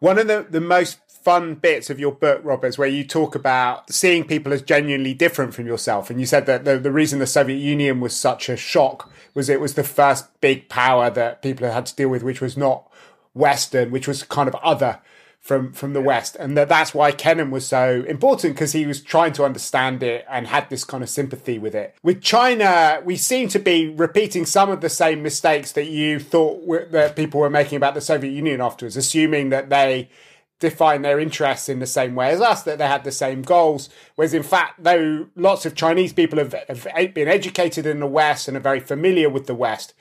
One 0.00 0.18
of 0.18 0.28
the, 0.28 0.46
the 0.48 0.60
most 0.60 0.98
fun 1.08 1.56
bits 1.56 1.90
of 1.90 1.98
your 1.98 2.12
book, 2.12 2.40
Robert, 2.44 2.78
where 2.78 2.88
you 2.88 3.04
talk 3.04 3.34
about 3.34 3.92
seeing 3.92 4.24
people 4.24 4.52
as 4.52 4.62
genuinely 4.62 5.12
different 5.12 5.54
from 5.54 5.66
yourself. 5.66 6.08
And 6.08 6.20
you 6.20 6.26
said 6.26 6.46
that 6.46 6.64
the, 6.64 6.78
the 6.78 6.92
reason 6.92 7.18
the 7.18 7.26
Soviet 7.26 7.58
Union 7.58 8.00
was 8.00 8.14
such 8.14 8.48
a 8.48 8.56
shock 8.56 9.10
was 9.34 9.48
it 9.48 9.60
was 9.60 9.74
the 9.74 9.84
first 9.84 10.40
big 10.40 10.68
power 10.68 11.10
that 11.10 11.42
people 11.42 11.70
had 11.70 11.86
to 11.86 11.96
deal 11.96 12.08
with, 12.08 12.22
which 12.22 12.40
was 12.40 12.56
not 12.56 12.88
Western, 13.34 13.90
which 13.90 14.08
was 14.08 14.22
kind 14.22 14.48
of 14.48 14.54
other 14.56 15.00
from 15.48 15.72
from 15.72 15.94
the 15.94 16.02
West, 16.02 16.36
and 16.38 16.58
that 16.58 16.68
that's 16.68 16.92
why 16.92 17.10
Kennan 17.10 17.50
was 17.50 17.66
so 17.66 18.04
important 18.06 18.54
because 18.54 18.72
he 18.72 18.84
was 18.84 19.00
trying 19.00 19.32
to 19.32 19.44
understand 19.44 20.02
it 20.02 20.26
and 20.28 20.46
had 20.46 20.68
this 20.68 20.84
kind 20.84 21.02
of 21.02 21.08
sympathy 21.08 21.58
with 21.58 21.74
it. 21.74 21.96
With 22.02 22.20
China, 22.20 23.00
we 23.02 23.16
seem 23.16 23.48
to 23.48 23.58
be 23.58 23.88
repeating 23.88 24.44
some 24.44 24.68
of 24.68 24.82
the 24.82 24.90
same 24.90 25.22
mistakes 25.22 25.72
that 25.72 25.86
you 25.86 26.20
thought 26.20 26.92
that 26.92 27.16
people 27.16 27.40
were 27.40 27.48
making 27.48 27.76
about 27.76 27.94
the 27.94 28.02
Soviet 28.02 28.30
Union 28.30 28.60
afterwards, 28.60 28.98
assuming 28.98 29.48
that 29.48 29.70
they 29.70 30.10
define 30.58 31.00
their 31.00 31.18
interests 31.18 31.70
in 31.70 31.78
the 31.78 31.86
same 31.86 32.14
way 32.14 32.28
as 32.28 32.42
us, 32.42 32.62
that 32.64 32.76
they 32.76 32.86
had 32.86 33.04
the 33.04 33.10
same 33.10 33.40
goals. 33.40 33.88
Whereas 34.16 34.34
in 34.34 34.42
fact, 34.42 34.84
though 34.84 35.28
lots 35.34 35.64
of 35.64 35.74
Chinese 35.74 36.12
people 36.12 36.38
have, 36.38 36.52
have 36.52 37.14
been 37.14 37.28
educated 37.28 37.86
in 37.86 38.00
the 38.00 38.06
West 38.06 38.48
and 38.48 38.56
are 38.56 38.60
very 38.60 38.80
familiar 38.80 39.30
with 39.30 39.46
the 39.46 39.54
West, 39.54 39.94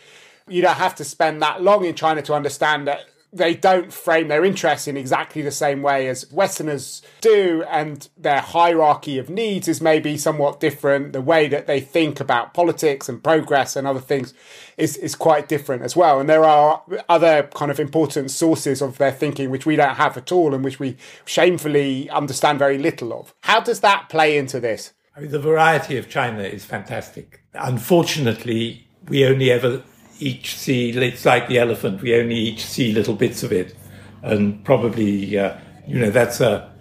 you 0.46 0.62
don't 0.62 0.76
have 0.76 0.96
to 0.96 1.06
spend 1.06 1.42
that 1.42 1.62
long 1.62 1.86
in 1.86 1.96
China 1.96 2.22
to 2.24 2.34
understand 2.34 2.86
that 2.88 3.06
they 3.38 3.54
don't 3.54 3.94
frame 3.94 4.28
their 4.28 4.44
interests 4.44 4.88
in 4.88 4.98
exactly 4.98 5.42
the 5.42 5.52
same 5.52 5.82
way 5.82 6.08
as 6.08 6.32
Westerners 6.32 7.02
do, 7.22 7.64
and 7.70 8.10
their 8.18 8.42
hierarchy 8.42 9.18
of 9.18 9.30
needs 9.30 9.68
is 9.68 9.82
maybe 9.82 10.18
somewhat 10.18 10.60
different. 10.60 11.14
The 11.14 11.22
way 11.22 11.48
that 11.48 11.68
they 11.68 11.80
think 11.80 12.20
about 12.20 12.54
politics 12.54 13.08
and 13.08 13.24
progress 13.24 13.76
and 13.76 13.88
other 13.88 14.00
things 14.00 14.34
is, 14.78 14.98
is 14.98 15.16
quite 15.16 15.48
different 15.48 15.84
as 15.84 15.96
well. 15.96 16.20
And 16.20 16.30
there 16.30 16.46
are 16.46 16.84
other 17.08 17.44
kind 17.54 17.72
of 17.72 17.80
important 17.80 18.32
sources 18.32 18.82
of 18.82 18.98
their 18.98 19.12
thinking 19.12 19.50
which 19.50 19.66
we 19.66 19.76
don't 19.76 19.96
have 19.96 20.18
at 20.18 20.32
all 20.32 20.54
and 20.54 20.64
which 20.64 20.80
we 20.80 20.98
shamefully 21.26 22.10
understand 22.10 22.60
very 22.60 22.78
little 22.78 23.14
of. 23.14 23.34
How 23.42 23.60
does 23.60 23.80
that 23.82 24.10
play 24.10 24.38
into 24.38 24.60
this? 24.60 24.94
I 25.16 25.22
mean, 25.22 25.32
the 25.32 25.40
variety 25.40 25.98
of 25.98 26.10
China 26.10 26.44
is 26.44 26.64
fantastic. 26.64 27.42
Unfortunately, 27.56 28.88
we 29.08 29.26
only 29.26 29.52
ever 29.52 29.82
each 30.20 30.56
see, 30.56 30.90
it's 30.90 31.26
like 31.26 31.48
the 31.48 31.60
elephant, 31.60 32.02
we 32.02 32.16
only 32.16 32.36
each 32.36 32.66
see 32.66 32.92
little 32.92 33.16
bits 33.16 33.44
of 33.44 33.52
it. 33.52 33.76
And 34.22 34.64
probably, 34.64 35.38
uh, 35.38 35.58
you 35.86 36.00
know, 36.00 36.10
that's 36.10 36.42
a, 36.42 36.72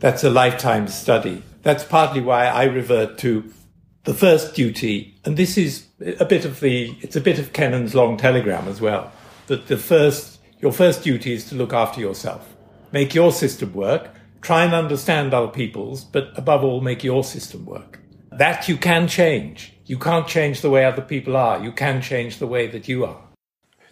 that's 0.00 0.22
a 0.24 0.30
lifetime 0.30 0.88
study. 0.88 1.42
That's 1.62 1.84
partly 1.84 2.20
why 2.20 2.46
I 2.46 2.64
revert 2.64 3.18
to 3.18 3.52
the 4.04 4.14
first 4.14 4.54
duty. 4.54 5.18
And 5.24 5.36
this 5.36 5.56
is 5.56 5.86
a 6.20 6.24
bit 6.24 6.44
of 6.44 6.60
the, 6.60 6.94
it's 7.00 7.16
a 7.16 7.20
bit 7.20 7.38
of 7.38 7.52
Kennan's 7.52 7.94
long 7.94 8.16
telegram 8.16 8.68
as 8.68 8.80
well. 8.80 9.10
That 9.46 9.66
the 9.66 9.78
first, 9.78 10.40
your 10.60 10.72
first 10.72 11.02
duty 11.02 11.32
is 11.32 11.48
to 11.48 11.54
look 11.54 11.72
after 11.72 12.00
yourself. 12.00 12.54
Make 12.92 13.14
your 13.14 13.32
system 13.32 13.72
work. 13.72 14.10
Try 14.42 14.64
and 14.64 14.74
understand 14.74 15.32
other 15.32 15.48
people's, 15.48 16.04
but 16.04 16.30
above 16.36 16.62
all, 16.62 16.82
make 16.82 17.02
your 17.02 17.24
system 17.24 17.64
work. 17.64 17.98
That 18.38 18.68
you 18.68 18.76
can 18.76 19.08
change 19.08 19.74
you 19.86 19.98
can't 19.98 20.26
change 20.26 20.62
the 20.62 20.70
way 20.70 20.84
other 20.84 21.02
people 21.02 21.36
are. 21.36 21.62
You 21.62 21.72
can 21.72 22.00
change 22.00 22.38
the 22.38 22.46
way 22.46 22.66
that 22.68 22.88
you 22.88 23.04
are. 23.04 23.20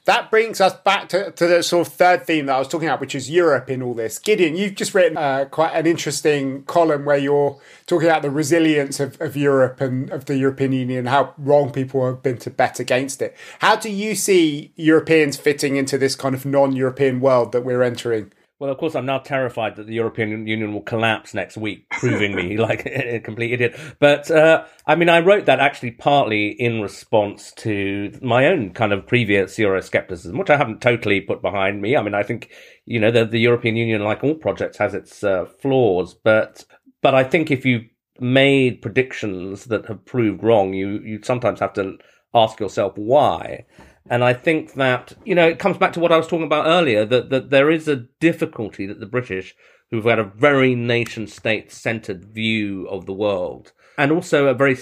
That 0.05 0.33
brings 0.33 0.61
us 0.61 0.75
back 0.75 1.09
to, 1.11 1.31
to 1.31 1.47
the 1.47 1.63
sort 1.63 1.87
of 1.87 1.93
third 1.93 2.27
theme 2.27 2.47
that 2.47 2.57
I 2.57 2.59
was 2.59 2.67
talking 2.67 2.89
about, 2.89 3.01
which 3.01 3.15
is 3.15 3.31
Europe 3.31 3.71
in 3.71 3.83
all 3.83 3.95
this. 3.95 4.19
Gideon, 4.19 4.57
you've 4.57 4.75
just 4.75 4.95
written 4.95 5.17
uh, 5.17 5.45
quite 5.45 5.75
an 5.75 5.87
interesting 5.87 6.65
column 6.65 7.05
where 7.05 7.19
you're 7.19 7.61
talking 7.87 8.09
about 8.09 8.23
the 8.23 8.31
resilience 8.31 8.99
of, 8.99 9.21
of 9.21 9.37
Europe 9.37 9.81
and 9.81 10.11
of 10.11 10.25
the 10.25 10.37
European 10.37 10.73
Union, 10.73 11.07
how 11.07 11.35
wrong 11.39 11.71
people 11.71 12.05
have 12.05 12.21
been 12.21 12.39
to 12.39 12.51
bet 12.51 12.81
against 12.81 13.23
it. 13.23 13.37
How 13.61 13.77
do 13.77 13.91
you 13.91 14.17
see 14.17 14.73
Europeans 14.75 15.37
fitting 15.37 15.77
into 15.77 15.97
this 15.99 16.17
kind 16.17 16.35
of 16.35 16.45
non 16.45 16.75
European 16.75 17.21
world 17.21 17.53
that 17.53 17.65
we're 17.65 17.83
entering? 17.83 18.33
Well, 18.63 18.71
of 18.71 18.79
course, 18.79 18.95
I'm 18.95 19.07
now 19.07 19.19
terrified 19.19 19.75
that 19.75 19.89
the 19.89 19.95
European 19.95 20.47
Union 20.47 20.73
will 20.73 20.83
collapse 20.83 21.35
next 21.35 21.57
week, 21.57 21.91
proving 21.91 22.37
me 22.37 22.57
like 22.69 22.87
a 22.87 23.19
complete 23.19 23.55
idiot. 23.55 23.77
But 23.99 24.31
uh, 24.31 24.67
I 24.87 24.95
mean, 24.95 25.09
I 25.09 25.19
wrote 25.19 25.47
that 25.47 25.59
actually 25.59 25.91
partly 25.91 26.51
in 26.51 26.81
response 26.81 27.51
to 27.55 28.17
my 28.23 28.47
own 28.47 28.73
kind 28.73 28.93
of 28.93 29.05
previous 29.05 29.57
Euroscepticism, 29.57 30.39
which 30.39 30.49
I 30.49 30.57
haven't 30.57 30.81
totally 30.81 31.21
put 31.21 31.43
behind 31.43 31.83
me. 31.83 31.97
I 31.97 32.03
mean, 32.05 32.15
I 32.15 32.23
think 32.23 32.53
you 32.87 33.01
know 33.01 33.11
the, 33.11 33.25
the 33.25 33.41
European 33.41 33.75
Union, 33.75 34.05
like 34.05 34.23
all 34.23 34.37
projects, 34.37 34.79
has 34.79 34.95
its 34.95 35.25
uh, 35.25 35.47
flaws, 35.61 36.15
but 36.15 36.65
but 37.01 37.17
I 37.17 37.25
think 37.25 37.51
if 37.51 37.67
you 37.67 37.87
made 38.21 38.81
predictions 38.81 39.65
that 39.65 39.87
have 39.87 40.05
proved 40.05 40.45
wrong, 40.45 40.73
you 40.73 41.01
you 41.01 41.19
sometimes 41.25 41.59
have 41.59 41.73
to 41.73 41.99
ask 42.33 42.61
yourself 42.61 42.93
why. 42.97 43.65
And 44.11 44.25
I 44.25 44.33
think 44.33 44.75
that, 44.75 45.13
you 45.25 45.35
know, 45.35 45.49
it 45.49 45.59
comes 45.59 45.79
back 45.79 45.93
to 45.95 46.01
what 46.01 46.13
I 46.13 46.17
was 46.17 46.27
talking 46.27 46.47
about 46.47 46.67
earlier, 46.67 47.05
that, 47.07 47.31
that 47.31 47.51
there 47.51 47.71
is 47.71 47.87
a 47.89 48.05
difficulty 48.21 48.87
that 48.87 49.01
the 49.01 49.07
British, 49.07 49.55
who've 49.91 50.05
had 50.05 50.19
a 50.19 50.25
very 50.25 50.75
nation 50.75 51.27
state 51.27 51.71
centered 51.71 52.25
view 52.25 52.87
of 52.89 53.07
the 53.07 53.13
world, 53.13 53.73
and 53.97 54.11
also 54.11 54.47
a 54.47 54.55
very, 54.55 54.77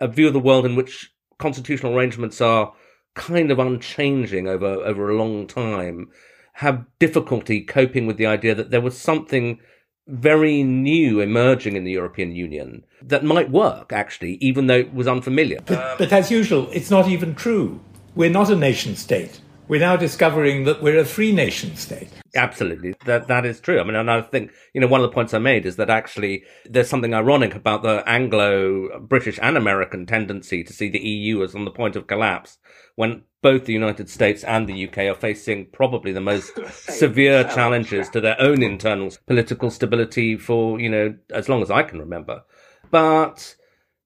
a 0.00 0.08
view 0.08 0.26
of 0.26 0.32
the 0.32 0.40
world 0.40 0.66
in 0.66 0.76
which 0.76 1.12
constitutional 1.38 1.96
arrangements 1.96 2.40
are 2.40 2.74
kind 3.14 3.50
of 3.50 3.58
unchanging 3.58 4.46
over, 4.46 4.66
over 4.66 5.08
a 5.08 5.16
long 5.16 5.46
time, 5.46 6.08
have 6.54 6.84
difficulty 6.98 7.62
coping 7.62 8.06
with 8.06 8.16
the 8.16 8.26
idea 8.26 8.54
that 8.54 8.70
there 8.70 8.80
was 8.80 8.98
something 8.98 9.60
very 10.06 10.62
new 10.62 11.20
emerging 11.20 11.76
in 11.76 11.84
the 11.84 11.92
European 11.92 12.32
Union 12.32 12.84
that 13.02 13.24
might 13.24 13.50
work, 13.50 13.92
actually, 13.92 14.34
even 14.40 14.66
though 14.66 14.78
it 14.78 14.92
was 14.92 15.06
unfamiliar. 15.06 15.60
But, 15.66 15.98
but 15.98 16.12
as 16.12 16.30
usual, 16.30 16.68
it's 16.72 16.90
not 16.90 17.08
even 17.08 17.34
true 17.34 17.80
we're 18.14 18.30
not 18.30 18.50
a 18.50 18.56
nation 18.56 18.96
state. 18.96 19.40
We're 19.68 19.80
now 19.80 19.96
discovering 19.96 20.64
that 20.64 20.82
we're 20.82 20.98
a 20.98 21.04
free 21.04 21.30
nation 21.30 21.76
state. 21.76 22.08
Absolutely. 22.34 22.94
That 23.04 23.28
that 23.28 23.44
is 23.44 23.60
true. 23.60 23.80
I 23.80 23.84
mean, 23.84 23.96
and 23.96 24.10
I 24.10 24.22
think, 24.22 24.50
you 24.72 24.80
know, 24.80 24.86
one 24.86 25.02
of 25.02 25.10
the 25.10 25.14
points 25.14 25.34
I 25.34 25.38
made 25.38 25.66
is 25.66 25.76
that 25.76 25.90
actually 25.90 26.44
there's 26.64 26.88
something 26.88 27.12
ironic 27.12 27.54
about 27.54 27.82
the 27.82 28.02
Anglo 28.08 28.98
British 29.00 29.38
and 29.42 29.58
American 29.58 30.06
tendency 30.06 30.64
to 30.64 30.72
see 30.72 30.88
the 30.88 30.98
EU 30.98 31.42
as 31.42 31.54
on 31.54 31.66
the 31.66 31.70
point 31.70 31.96
of 31.96 32.06
collapse 32.06 32.56
when 32.96 33.24
both 33.42 33.66
the 33.66 33.74
United 33.74 34.08
States 34.08 34.42
and 34.42 34.66
the 34.66 34.88
UK 34.88 34.98
are 34.98 35.14
facing 35.14 35.66
probably 35.66 36.12
the 36.12 36.20
most 36.20 36.58
severe 36.72 37.44
challenges 37.44 38.08
to 38.10 38.22
their 38.22 38.40
own 38.40 38.62
internal 38.62 39.12
political 39.26 39.70
stability 39.70 40.36
for, 40.36 40.80
you 40.80 40.88
know, 40.88 41.14
as 41.30 41.48
long 41.48 41.60
as 41.60 41.70
I 41.70 41.82
can 41.82 41.98
remember. 41.98 42.42
But 42.90 43.54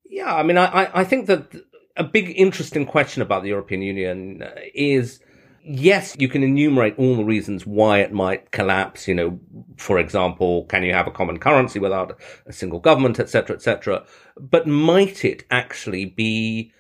yeah, 0.05 0.35
I 0.35 0.43
mean, 0.43 0.59
I, 0.59 0.91
I 0.93 1.05
think 1.05 1.27
that 1.27 1.55
a 1.97 2.05
big 2.05 2.33
interesting 2.37 2.87
question 2.87 3.23
about 3.23 3.43
the 3.43 3.51
European 3.51 3.83
Union 3.83 4.43
uh, 4.43 4.51
is 4.75 5.21
yes, 5.65 6.17
you 6.19 6.29
can 6.29 6.43
enumerate 6.43 6.99
all 6.99 7.17
the 7.17 7.25
reasons 7.25 7.67
why 7.67 7.99
it 7.99 8.13
might 8.13 8.51
collapse. 8.51 9.07
You 9.07 9.15
know, 9.15 9.41
for 9.77 9.99
example, 9.99 10.65
can 10.67 10.83
you 10.83 10.93
have 10.93 11.07
a 11.07 11.13
common 11.13 11.39
currency 11.39 11.79
without 11.79 12.19
a 12.47 12.53
single 12.53 12.81
government, 12.81 13.21
etc., 13.21 13.57
etc. 13.57 14.05
But 14.39 14.67
might 14.67 15.25
it 15.25 15.45
actually 15.51 16.07
be 16.07 16.73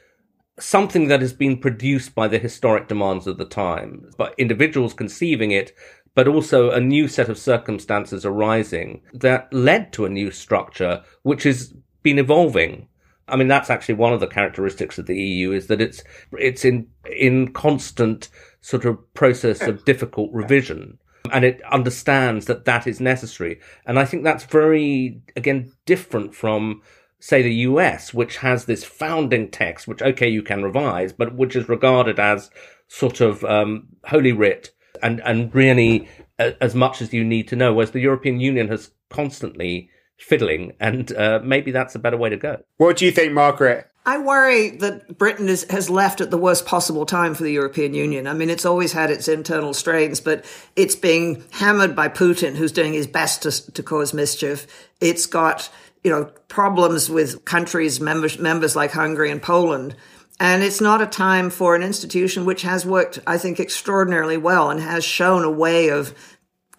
something 0.58 1.08
that 1.08 1.20
has 1.20 1.32
been 1.32 1.58
produced 1.58 2.14
by 2.14 2.28
the 2.28 2.38
historic 2.38 2.88
demands 2.88 3.26
of 3.26 3.38
the 3.38 3.44
time, 3.44 4.10
by 4.18 4.32
individuals 4.38 4.94
conceiving 4.94 5.50
it, 5.50 5.72
but 6.14 6.28
also 6.28 6.70
a 6.70 6.80
new 6.80 7.08
set 7.08 7.28
of 7.28 7.38
circumstances 7.38 8.24
arising 8.26 9.00
that 9.14 9.52
led 9.52 9.92
to 9.92 10.04
a 10.04 10.10
new 10.10 10.30
structure, 10.30 11.02
which 11.22 11.44
has 11.44 11.72
been 12.02 12.18
evolving 12.18 12.88
I 13.28 13.36
mean, 13.36 13.48
that's 13.48 13.70
actually 13.70 13.94
one 13.94 14.12
of 14.12 14.20
the 14.20 14.26
characteristics 14.26 14.98
of 14.98 15.06
the 15.06 15.20
EU 15.20 15.52
is 15.52 15.68
that 15.68 15.80
it's 15.80 16.02
it's 16.32 16.64
in 16.64 16.88
in 17.10 17.52
constant 17.52 18.28
sort 18.60 18.84
of 18.84 18.98
process 19.14 19.60
of 19.62 19.84
difficult 19.84 20.30
revision, 20.32 20.98
and 21.32 21.44
it 21.44 21.60
understands 21.70 22.46
that 22.46 22.64
that 22.64 22.86
is 22.86 23.00
necessary. 23.00 23.60
And 23.86 23.98
I 23.98 24.04
think 24.04 24.24
that's 24.24 24.44
very 24.44 25.20
again 25.36 25.72
different 25.86 26.34
from 26.34 26.82
say 27.20 27.40
the 27.40 27.54
US, 27.54 28.12
which 28.12 28.38
has 28.38 28.64
this 28.64 28.84
founding 28.84 29.50
text, 29.50 29.86
which 29.86 30.02
okay 30.02 30.28
you 30.28 30.42
can 30.42 30.62
revise, 30.62 31.12
but 31.12 31.34
which 31.34 31.54
is 31.54 31.68
regarded 31.68 32.18
as 32.18 32.50
sort 32.88 33.20
of 33.20 33.44
um, 33.44 33.88
holy 34.04 34.32
writ 34.32 34.70
and 35.02 35.20
and 35.20 35.54
really 35.54 36.08
as 36.38 36.74
much 36.74 37.00
as 37.00 37.12
you 37.12 37.24
need 37.24 37.48
to 37.48 37.56
know. 37.56 37.72
Whereas 37.72 37.92
the 37.92 38.00
European 38.00 38.40
Union 38.40 38.68
has 38.68 38.90
constantly 39.10 39.90
fiddling, 40.22 40.72
and 40.80 41.12
uh, 41.12 41.40
maybe 41.42 41.70
that's 41.70 41.94
a 41.94 41.98
better 41.98 42.16
way 42.16 42.30
to 42.30 42.36
go. 42.36 42.62
What 42.76 42.96
do 42.96 43.04
you 43.04 43.12
think, 43.12 43.32
Margaret? 43.32 43.88
I 44.04 44.18
worry 44.18 44.70
that 44.78 45.16
Britain 45.16 45.48
is, 45.48 45.64
has 45.70 45.88
left 45.88 46.20
at 46.20 46.30
the 46.30 46.38
worst 46.38 46.66
possible 46.66 47.06
time 47.06 47.34
for 47.34 47.44
the 47.44 47.52
European 47.52 47.94
Union. 47.94 48.26
I 48.26 48.34
mean, 48.34 48.50
it's 48.50 48.66
always 48.66 48.92
had 48.92 49.10
its 49.10 49.28
internal 49.28 49.74
strains, 49.74 50.20
but 50.20 50.44
it's 50.74 50.96
being 50.96 51.44
hammered 51.52 51.94
by 51.94 52.08
Putin, 52.08 52.56
who's 52.56 52.72
doing 52.72 52.94
his 52.94 53.06
best 53.06 53.42
to, 53.42 53.72
to 53.72 53.82
cause 53.82 54.12
mischief. 54.12 54.66
It's 55.00 55.26
got, 55.26 55.70
you 56.02 56.10
know, 56.10 56.24
problems 56.48 57.08
with 57.08 57.44
countries, 57.44 58.00
members, 58.00 58.40
members 58.40 58.74
like 58.74 58.90
Hungary 58.90 59.30
and 59.30 59.40
Poland. 59.40 59.94
And 60.40 60.64
it's 60.64 60.80
not 60.80 61.00
a 61.00 61.06
time 61.06 61.50
for 61.50 61.76
an 61.76 61.84
institution 61.84 62.44
which 62.44 62.62
has 62.62 62.84
worked, 62.84 63.20
I 63.24 63.38
think, 63.38 63.60
extraordinarily 63.60 64.36
well 64.36 64.70
and 64.70 64.80
has 64.80 65.04
shown 65.04 65.44
a 65.44 65.50
way 65.50 65.90
of 65.90 66.12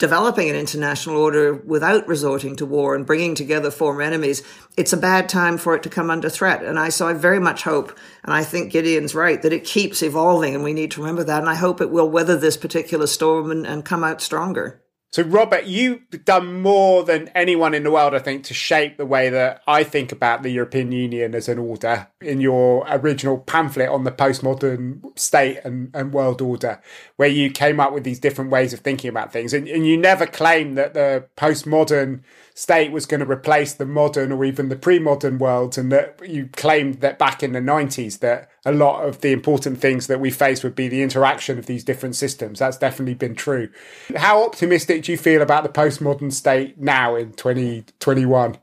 developing 0.04 0.50
an 0.50 0.56
international 0.58 1.16
order 1.16 1.54
without 1.54 2.06
resorting 2.10 2.58
to 2.58 2.66
war 2.66 2.94
and 2.94 3.06
bringing 3.06 3.36
together 3.36 3.72
former 3.72 4.02
enemies, 4.02 4.44
it's 4.76 4.92
a 4.92 4.98
bad 4.98 5.30
time 5.30 5.58
for 5.58 5.76
it 5.76 5.84
to 5.84 5.88
come 5.88 6.10
under 6.10 6.30
threat. 6.30 6.62
And 6.62 6.78
I, 6.78 6.89
so 6.89 7.08
I 7.08 7.13
very 7.13 7.39
much 7.39 7.63
hope, 7.63 7.98
and 8.22 8.34
I 8.34 8.44
think 8.44 8.74
Gideon's 8.74 9.16
right, 9.16 9.42
that 9.42 9.54
it 9.54 9.63
keeps 9.63 10.04
evolving 10.04 10.56
and 10.56 10.62
we 10.62 10.74
need 10.74 10.92
to 10.92 11.00
remember 11.00 11.24
that. 11.24 11.39
And 11.39 11.50
I 11.50 11.56
hope 11.56 11.80
it 11.80 11.89
will 11.89 12.10
weather 12.10 12.36
this 12.36 12.58
particular 12.58 13.08
storm 13.08 13.50
and, 13.50 13.66
and 13.66 13.86
come 13.86 14.04
out 14.04 14.22
stronger. 14.22 14.83
So, 15.13 15.21
Robert, 15.21 15.65
you've 15.67 16.26
done 16.26 16.60
more 16.60 17.04
than 17.04 17.28
anyone 17.36 17.76
in 17.76 17.84
the 17.84 17.91
world, 17.91 18.15
I 18.15 18.19
think, 18.19 18.45
to 18.45 18.56
shape 18.56 18.97
the 18.97 19.06
way 19.06 19.30
that 19.30 19.62
I 19.67 19.84
think 19.84 20.12
about 20.12 20.41
the 20.41 20.49
European 20.49 20.91
Union 20.91 21.36
as 21.36 21.47
an 21.47 21.60
order 21.60 22.08
in 22.19 22.41
your 22.41 22.84
original 22.89 23.38
pamphlet 23.38 23.89
on 23.89 24.06
the 24.06 24.12
postmodern 24.12 25.02
state 25.15 25.60
and, 25.63 25.91
and 25.93 26.13
world 26.13 26.41
order, 26.41 26.82
where 27.17 27.30
you 27.30 27.52
came 27.52 27.80
up 27.80 27.93
with 27.93 28.04
these 28.04 28.17
different 28.17 28.49
ways 28.49 28.73
of 28.73 28.80
thinking 28.80 29.08
about 29.08 29.32
things. 29.32 29.54
And, 29.54 29.67
and 29.67 29.86
you 29.86 29.97
never 29.97 30.26
claimed 30.26 30.80
that 30.80 30.95
the 30.95 31.28
postmodern 31.38 32.21
state 32.54 32.92
was 32.92 33.06
going 33.06 33.20
to 33.20 33.30
replace 33.30 33.74
the 33.74 33.86
modern 33.86 34.32
or 34.32 34.46
even 34.46 34.70
the 34.70 34.76
pre-modern 34.76 35.38
world 35.39 35.78
and 35.78 35.92
that 35.92 36.20
you 36.24 36.48
claimed 36.56 37.02
that 37.02 37.18
back 37.18 37.42
in 37.42 37.54
the 37.54 37.60
90s 37.60 38.20
that 38.20 38.50
a 38.66 38.72
lot 38.72 39.08
of 39.08 39.22
the 39.22 39.32
important 39.32 39.80
things 39.80 40.08
that 40.08 40.20
we 40.20 40.30
face 40.30 40.63
would 40.63 40.76
be 40.76 40.88
the 40.88 41.02
interaction 41.02 41.58
of 41.58 41.66
these 41.66 41.84
different 41.84 42.16
systems. 42.16 42.60
That's 42.60 42.78
definitely 42.78 43.16
been 43.16 43.36
true. 43.36 43.70
How 44.16 44.44
optimistic 44.44 45.04
do 45.04 45.12
you 45.12 45.18
feel 45.18 45.42
about 45.42 45.63
the 45.63 45.70
postmodern 45.70 46.32
state 46.32 46.80
now 46.80 47.16
in 47.16 47.34
2021 47.34 48.58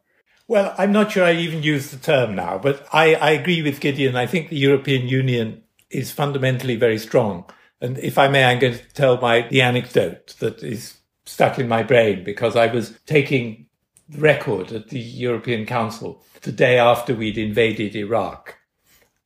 well 0.48 0.74
i'm 0.78 0.90
not 0.90 1.12
sure 1.12 1.24
i 1.24 1.32
even 1.32 1.62
use 1.62 1.90
the 1.90 1.96
term 1.96 2.34
now 2.34 2.58
but 2.58 2.86
i, 2.92 3.14
I 3.14 3.30
agree 3.30 3.62
with 3.62 3.80
gideon. 3.80 4.16
I 4.16 4.26
think 4.26 4.48
the 4.48 4.56
european 4.56 5.06
union 5.06 5.62
is 5.90 6.12
fundamentally 6.12 6.76
very 6.76 6.98
strong. 6.98 7.44
And 7.80 7.98
if 7.98 8.18
I 8.18 8.28
may, 8.28 8.44
I'm 8.44 8.58
going 8.58 8.74
to 8.74 8.94
tell 8.94 9.20
my 9.20 9.46
the 9.48 9.62
anecdote 9.62 10.36
that 10.38 10.62
is 10.62 10.98
stuck 11.26 11.58
in 11.58 11.68
my 11.68 11.82
brain 11.82 12.24
because 12.24 12.56
I 12.56 12.66
was 12.66 12.98
taking 13.06 13.66
record 14.16 14.72
at 14.72 14.88
the 14.88 14.98
European 14.98 15.66
Council 15.66 16.22
the 16.42 16.52
day 16.52 16.78
after 16.78 17.14
we'd 17.14 17.38
invaded 17.38 17.94
Iraq. 17.94 18.56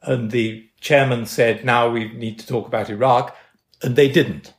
And 0.03 0.31
the 0.31 0.69
chairman 0.81 1.27
said, 1.27 1.65
now 1.65 1.89
we 1.91 2.13
need 2.13 2.39
to 2.39 2.47
talk 2.47 2.67
about 2.67 2.91
Iraq. 2.91 3.37
And 3.83 3.97
they 3.97 4.09
didn't. 4.09 4.53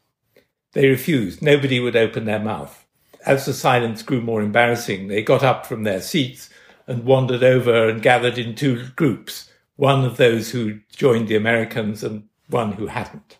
They 0.73 0.87
refused. 0.87 1.41
Nobody 1.41 1.79
would 1.79 1.95
open 1.95 2.25
their 2.25 2.39
mouth. 2.39 2.85
As 3.25 3.45
the 3.45 3.53
silence 3.53 4.03
grew 4.03 4.21
more 4.21 4.41
embarrassing, 4.41 5.07
they 5.07 5.23
got 5.23 5.43
up 5.43 5.65
from 5.65 5.83
their 5.83 6.01
seats 6.01 6.49
and 6.87 7.05
wandered 7.05 7.43
over 7.43 7.89
and 7.89 8.01
gathered 8.01 8.37
in 8.37 8.55
two 8.55 8.87
groups, 8.95 9.51
one 9.75 10.05
of 10.05 10.17
those 10.17 10.51
who 10.51 10.79
joined 10.95 11.27
the 11.27 11.35
Americans 11.35 12.03
and 12.03 12.27
one 12.49 12.73
who 12.73 12.87
hadn't. 12.87 13.37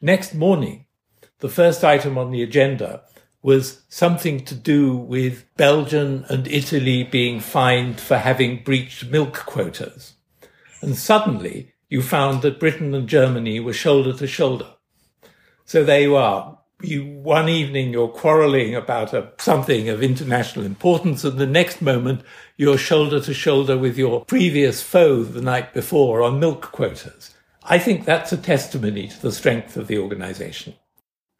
Next 0.00 0.34
morning, 0.34 0.86
the 1.38 1.48
first 1.48 1.84
item 1.84 2.18
on 2.18 2.32
the 2.32 2.42
agenda 2.42 3.02
was 3.42 3.82
something 3.88 4.44
to 4.44 4.54
do 4.54 4.96
with 4.96 5.44
Belgium 5.56 6.24
and 6.28 6.46
Italy 6.46 7.02
being 7.02 7.40
fined 7.40 8.00
for 8.00 8.16
having 8.18 8.62
breached 8.62 9.10
milk 9.10 9.34
quotas. 9.34 10.14
And 10.80 10.96
suddenly 10.96 11.72
you 11.88 12.02
found 12.02 12.42
that 12.42 12.60
Britain 12.60 12.94
and 12.94 13.08
Germany 13.08 13.60
were 13.60 13.72
shoulder 13.72 14.12
to 14.14 14.26
shoulder. 14.26 14.68
So 15.64 15.84
there 15.84 16.00
you 16.00 16.16
are. 16.16 16.58
You, 16.80 17.04
one 17.04 17.48
evening 17.48 17.92
you're 17.92 18.08
quarreling 18.08 18.74
about 18.74 19.12
a, 19.12 19.32
something 19.38 19.88
of 19.88 20.02
international 20.02 20.64
importance, 20.64 21.22
and 21.22 21.38
the 21.38 21.46
next 21.46 21.80
moment 21.80 22.22
you're 22.56 22.78
shoulder 22.78 23.20
to 23.20 23.34
shoulder 23.34 23.78
with 23.78 23.96
your 23.96 24.24
previous 24.24 24.82
foe 24.82 25.22
the 25.22 25.40
night 25.40 25.74
before 25.74 26.22
on 26.22 26.40
milk 26.40 26.72
quotas. 26.72 27.34
I 27.62 27.78
think 27.78 28.04
that's 28.04 28.32
a 28.32 28.36
testimony 28.36 29.06
to 29.08 29.22
the 29.22 29.30
strength 29.30 29.76
of 29.76 29.86
the 29.86 29.98
organization. 29.98 30.74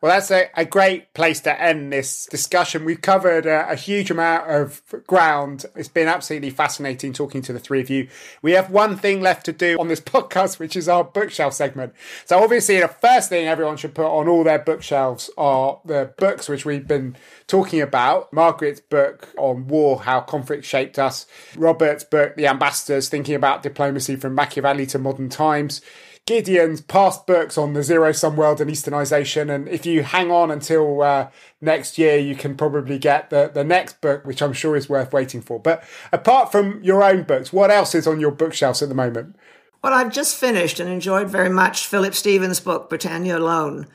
Well, 0.03 0.11
that's 0.11 0.33
a, 0.33 0.51
a 0.57 0.65
great 0.65 1.15
place 1.15 1.39
to 1.43 1.63
end 1.63 1.93
this 1.93 2.27
discussion. 2.27 2.85
We've 2.85 3.01
covered 3.01 3.47
a, 3.47 3.71
a, 3.71 3.77
huge 3.77 4.11
amount 4.11 4.51
of 4.51 4.83
ground. 5.07 5.65
It's 5.77 5.87
been 5.87 6.09
absolutely 6.09 6.51
fascinating 6.51 7.13
talking 7.13 7.41
to 7.43 7.53
the 7.53 7.61
three 7.61 7.81
of 7.81 7.89
you. 7.89 8.09
We 8.43 8.51
have 8.53 8.69
one 8.69 8.97
thing 8.97 9.21
left 9.21 9.47
to 9.47 9.53
do 9.53 9.77
on 9.79 9.87
this 9.87 10.01
podcast, 10.01 10.59
which 10.59 10.75
is 10.75 10.89
our 10.89 11.05
bookshelf 11.05 11.55
segment. 11.55 11.95
So, 12.25 12.43
obviously, 12.43 12.81
the 12.81 12.89
first 12.89 13.29
thing 13.29 13.47
everyone 13.47 13.77
should 13.77 13.95
put 13.95 14.07
on 14.07 14.27
all 14.27 14.43
their 14.43 14.59
bookshelves 14.59 15.31
are 15.39 15.81
the 15.85 16.13
books 16.19 16.49
which 16.49 16.65
we've 16.65 16.89
been 16.89 17.15
talking 17.47 17.81
about. 17.81 18.33
Margaret's 18.33 18.81
book 18.81 19.33
on 19.39 19.69
war, 19.69 20.01
how 20.01 20.21
conflict 20.21 20.65
shaped 20.65 20.99
us. 20.99 21.27
Robert's 21.57 22.03
book, 22.03 22.35
The 22.35 22.49
Ambassadors, 22.49 23.09
thinking 23.09 23.37
about 23.37 23.63
diplomacy 23.63 24.17
from 24.17 24.35
Machiavelli 24.35 24.87
to 24.87 24.99
modern 24.99 25.29
times. 25.29 25.81
Gideon's 26.27 26.81
past 26.81 27.27
books 27.27 27.59
on 27.59 27.73
the 27.73 27.83
zero 27.83 28.13
sum 28.13 28.37
world 28.37 28.61
and 28.61 28.71
Easternization. 28.71 29.53
And 29.53 29.69
if 29.69 29.85
you 29.85 30.03
hang 30.05 30.31
on 30.31 30.51
until 30.51 31.03
uh, 31.03 31.31
next 31.61 31.99
year, 31.99 32.17
you 32.17 32.37
can 32.37 32.57
probably 32.57 32.99
get 32.99 33.31
the, 33.31 33.51
the 33.53 33.65
next 33.65 34.01
book, 34.01 34.25
which 34.25 34.41
I'm 34.41 34.53
sure 34.53 34.77
is 34.77 34.89
worth 34.89 35.13
waiting 35.13 35.41
for. 35.41 35.59
But 35.59 35.83
apart 36.13 36.53
from 36.53 36.83
your 36.83 37.03
own 37.03 37.25
books, 37.25 37.53
what 37.53 37.71
else 37.71 37.95
is 37.95 38.07
on 38.07 38.21
your 38.21 38.31
bookshelves 38.31 38.83
at 38.83 38.89
the 38.89 38.95
moment? 38.95 39.37
Well, 39.83 39.93
I've 39.93 40.13
just 40.13 40.37
finished 40.37 40.79
and 40.79 40.89
enjoyed 40.89 41.29
very 41.29 41.51
much 41.51 41.87
Philip 41.87 42.15
Stephens' 42.15 42.61
book, 42.61 42.89
Britannia 42.89 43.37
Alone 43.37 43.89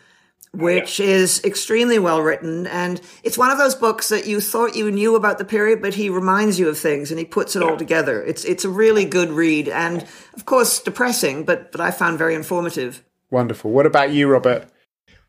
Oh, 0.53 0.60
which 0.60 0.99
yeah. 0.99 1.07
is 1.07 1.43
extremely 1.43 1.99
well 1.99 2.21
written. 2.21 2.67
And 2.67 3.01
it's 3.23 3.38
one 3.38 3.51
of 3.51 3.57
those 3.57 3.75
books 3.75 4.10
that 4.10 4.27
you 4.27 4.41
thought 4.41 4.75
you 4.75 4.91
knew 4.91 5.15
about 5.15 5.38
the 5.38 5.45
period, 5.45 5.81
but 5.81 5.93
he 5.93 6.10
reminds 6.10 6.60
you 6.60 6.69
of 6.69 6.77
things 6.77 7.12
and 7.12 7.19
he 7.19 7.25
puts 7.25 7.55
it 7.55 7.62
yeah. 7.62 7.69
all 7.69 7.77
together. 7.77 8.23
It's, 8.23 8.45
it's 8.45 8.65
a 8.65 8.69
really 8.69 9.05
good 9.05 9.29
read 9.29 9.67
and, 9.67 10.05
of 10.36 10.45
course, 10.45 10.79
depressing, 10.79 11.43
but, 11.43 11.71
but 11.71 11.81
I 11.81 11.91
found 11.91 12.17
very 12.17 12.36
informative. 12.36 13.03
Wonderful. 13.29 13.71
What 13.71 13.86
about 13.86 14.12
you, 14.12 14.29
Robert? 14.29 14.67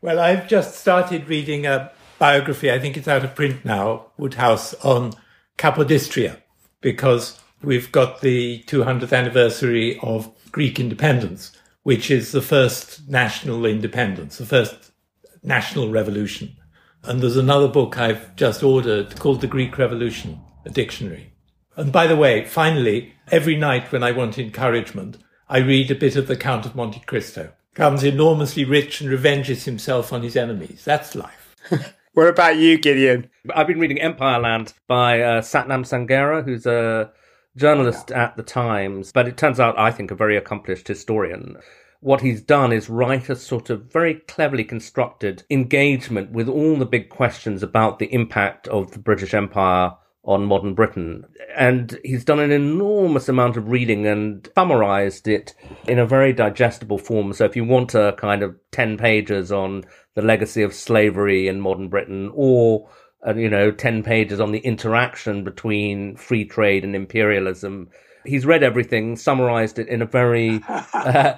Well, 0.01 0.19
I've 0.19 0.47
just 0.47 0.75
started 0.75 1.27
reading 1.27 1.65
a 1.65 1.91
biography. 2.17 2.71
I 2.71 2.79
think 2.79 2.95
it's 2.95 3.07
out 3.07 3.25
of 3.25 3.35
print 3.35 3.65
now, 3.65 4.07
Woodhouse 4.17 4.73
on 4.75 5.13
Capodistria, 5.57 6.41
because 6.79 7.39
we've 7.61 7.91
got 7.91 8.21
the 8.21 8.63
200th 8.67 9.15
anniversary 9.17 9.99
of 10.01 10.31
Greek 10.51 10.79
independence, 10.79 11.51
which 11.83 12.09
is 12.09 12.31
the 12.31 12.41
first 12.41 13.09
national 13.09 13.65
independence, 13.65 14.37
the 14.37 14.45
first 14.45 14.88
national 15.43 15.89
revolution. 15.89 16.55
And 17.03 17.21
there's 17.21 17.37
another 17.37 17.67
book 17.67 17.97
I've 17.97 18.35
just 18.35 18.61
ordered 18.61 19.19
called 19.19 19.41
The 19.41 19.47
Greek 19.47 19.77
Revolution, 19.77 20.41
a 20.65 20.69
dictionary. 20.69 21.33
And 21.75 21.91
by 21.91 22.07
the 22.07 22.17
way, 22.17 22.43
finally, 22.45 23.13
every 23.31 23.55
night 23.55 23.91
when 23.91 24.03
I 24.03 24.11
want 24.11 24.37
encouragement, 24.37 25.17
I 25.47 25.59
read 25.59 25.89
a 25.89 25.95
bit 25.95 26.15
of 26.15 26.27
The 26.27 26.35
Count 26.35 26.65
of 26.65 26.75
Monte 26.75 26.99
Cristo. 27.05 27.53
Comes 27.73 28.03
enormously 28.03 28.65
rich 28.65 28.99
and 28.99 29.09
revenges 29.09 29.63
himself 29.63 30.11
on 30.11 30.21
his 30.21 30.35
enemies. 30.35 30.83
That's 30.83 31.15
life. 31.15 31.55
what 32.13 32.27
about 32.27 32.57
you, 32.57 32.77
Gideon? 32.77 33.29
I've 33.55 33.67
been 33.67 33.79
reading 33.79 33.99
Empireland 33.99 34.73
by 34.87 35.21
uh, 35.21 35.41
Sathnam 35.41 35.85
Sanghera, 35.85 36.43
who's 36.43 36.65
a 36.65 37.11
journalist 37.55 38.11
at 38.11 38.35
the 38.35 38.43
Times, 38.43 39.11
but 39.13 39.27
it 39.27 39.37
turns 39.37 39.59
out, 39.59 39.79
I 39.79 39.91
think, 39.91 40.11
a 40.11 40.15
very 40.15 40.35
accomplished 40.35 40.87
historian 40.87 41.57
what 42.01 42.21
he's 42.21 42.41
done 42.41 42.71
is 42.71 42.89
write 42.89 43.29
a 43.29 43.35
sort 43.35 43.69
of 43.69 43.91
very 43.91 44.15
cleverly 44.15 44.63
constructed 44.63 45.43
engagement 45.49 46.31
with 46.31 46.47
all 46.47 46.77
the 46.77 46.85
big 46.85 47.09
questions 47.09 47.61
about 47.61 47.99
the 47.99 48.13
impact 48.13 48.67
of 48.69 48.91
the 48.91 48.99
British 48.99 49.33
Empire 49.33 49.91
on 50.23 50.45
modern 50.45 50.73
Britain. 50.73 51.25
And 51.57 51.97
he's 52.03 52.23
done 52.23 52.39
an 52.39 52.51
enormous 52.51 53.27
amount 53.27 53.57
of 53.57 53.69
reading 53.69 54.05
and 54.05 54.47
summarized 54.55 55.27
it 55.27 55.53
in 55.87 55.99
a 55.99 56.05
very 56.05 56.33
digestible 56.33 56.97
form. 56.97 57.33
So 57.33 57.45
if 57.45 57.55
you 57.55 57.63
want 57.65 57.95
a 57.95 58.15
kind 58.17 58.43
of 58.43 58.55
10 58.71 58.97
pages 58.97 59.51
on 59.51 59.83
the 60.15 60.21
legacy 60.21 60.61
of 60.61 60.73
slavery 60.73 61.47
in 61.47 61.61
modern 61.61 61.89
Britain 61.89 62.31
or 62.33 62.89
uh, 63.25 63.35
you 63.35 63.49
know 63.49 63.71
10 63.71 64.03
pages 64.03 64.39
on 64.39 64.51
the 64.51 64.59
interaction 64.59 65.43
between 65.43 66.15
free 66.15 66.45
trade 66.45 66.85
and 66.85 66.95
imperialism 66.95 67.89
he's 68.25 68.45
read 68.45 68.63
everything 68.63 69.15
summarized 69.15 69.79
it 69.79 69.87
in 69.87 70.01
a 70.01 70.05
very 70.05 70.61
uh, 70.93 71.33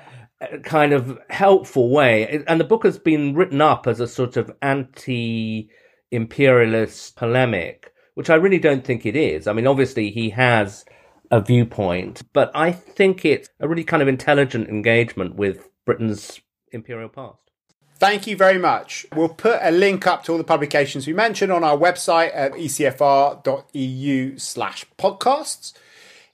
kind 0.63 0.93
of 0.93 1.19
helpful 1.29 1.89
way. 1.89 2.43
And 2.47 2.59
the 2.59 2.65
book 2.65 2.83
has 2.83 2.97
been 2.97 3.35
written 3.35 3.61
up 3.61 3.87
as 3.87 3.99
a 3.99 4.07
sort 4.07 4.37
of 4.37 4.51
anti 4.61 5.69
imperialist 6.11 7.15
polemic, 7.15 7.93
which 8.15 8.29
I 8.29 8.35
really 8.35 8.59
don't 8.59 8.83
think 8.83 9.05
it 9.05 9.15
is. 9.15 9.47
I 9.47 9.53
mean, 9.53 9.67
obviously, 9.67 10.11
he 10.11 10.29
has 10.31 10.85
a 11.31 11.41
viewpoint, 11.41 12.23
but 12.33 12.51
I 12.53 12.71
think 12.71 13.23
it's 13.23 13.49
a 13.59 13.67
really 13.67 13.85
kind 13.85 14.01
of 14.01 14.07
intelligent 14.07 14.67
engagement 14.67 15.35
with 15.35 15.69
Britain's 15.85 16.41
imperial 16.71 17.09
past. 17.09 17.41
Thank 18.01 18.25
you 18.25 18.35
very 18.35 18.57
much. 18.57 19.05
We'll 19.15 19.29
put 19.29 19.59
a 19.61 19.69
link 19.69 20.07
up 20.07 20.23
to 20.23 20.31
all 20.31 20.37
the 20.39 20.43
publications 20.43 21.05
we 21.05 21.13
mentioned 21.13 21.51
on 21.51 21.63
our 21.63 21.77
website 21.77 22.31
at 22.33 22.53
ecfr.eu 22.53 24.37
slash 24.39 24.85
podcasts. 24.97 25.73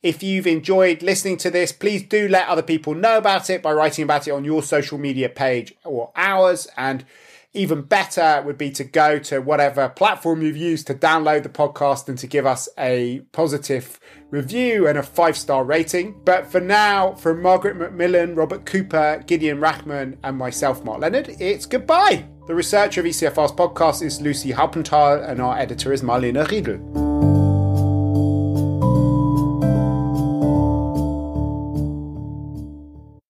If 0.07 0.23
you've 0.23 0.47
enjoyed 0.47 1.03
listening 1.03 1.35
to 1.39 1.51
this, 1.51 1.73
please 1.73 2.01
do 2.01 2.29
let 2.29 2.47
other 2.47 2.61
people 2.61 2.95
know 2.95 3.17
about 3.17 3.49
it 3.49 3.61
by 3.61 3.73
writing 3.73 4.05
about 4.05 4.25
it 4.25 4.31
on 4.31 4.45
your 4.45 4.63
social 4.63 4.97
media 4.97 5.27
page 5.27 5.73
or 5.83 6.13
ours. 6.15 6.65
And 6.77 7.03
even 7.51 7.81
better 7.81 8.41
would 8.45 8.57
be 8.57 8.71
to 8.71 8.85
go 8.85 9.19
to 9.19 9.41
whatever 9.41 9.89
platform 9.89 10.43
you've 10.43 10.55
used 10.55 10.87
to 10.87 10.93
download 10.93 11.43
the 11.43 11.49
podcast 11.49 12.07
and 12.07 12.17
to 12.19 12.25
give 12.25 12.45
us 12.45 12.69
a 12.77 13.19
positive 13.33 13.99
review 14.29 14.87
and 14.87 14.97
a 14.97 15.03
five 15.03 15.35
star 15.35 15.65
rating. 15.65 16.21
But 16.23 16.49
for 16.49 16.61
now, 16.61 17.15
from 17.15 17.41
Margaret 17.41 17.77
MacMillan, 17.77 18.37
Robert 18.37 18.65
Cooper, 18.65 19.21
Gideon 19.27 19.59
Rachman, 19.59 20.15
and 20.23 20.37
myself, 20.37 20.85
Mark 20.85 21.01
Leonard, 21.01 21.35
it's 21.37 21.65
goodbye. 21.65 22.23
The 22.47 22.55
researcher 22.55 23.01
of 23.01 23.07
ECFR's 23.07 23.51
podcast 23.51 24.01
is 24.01 24.21
Lucy 24.21 24.53
Haupenthal, 24.53 25.29
and 25.29 25.41
our 25.41 25.57
editor 25.57 25.91
is 25.91 26.01
Marlene 26.01 26.47
Riedel. 26.49 27.06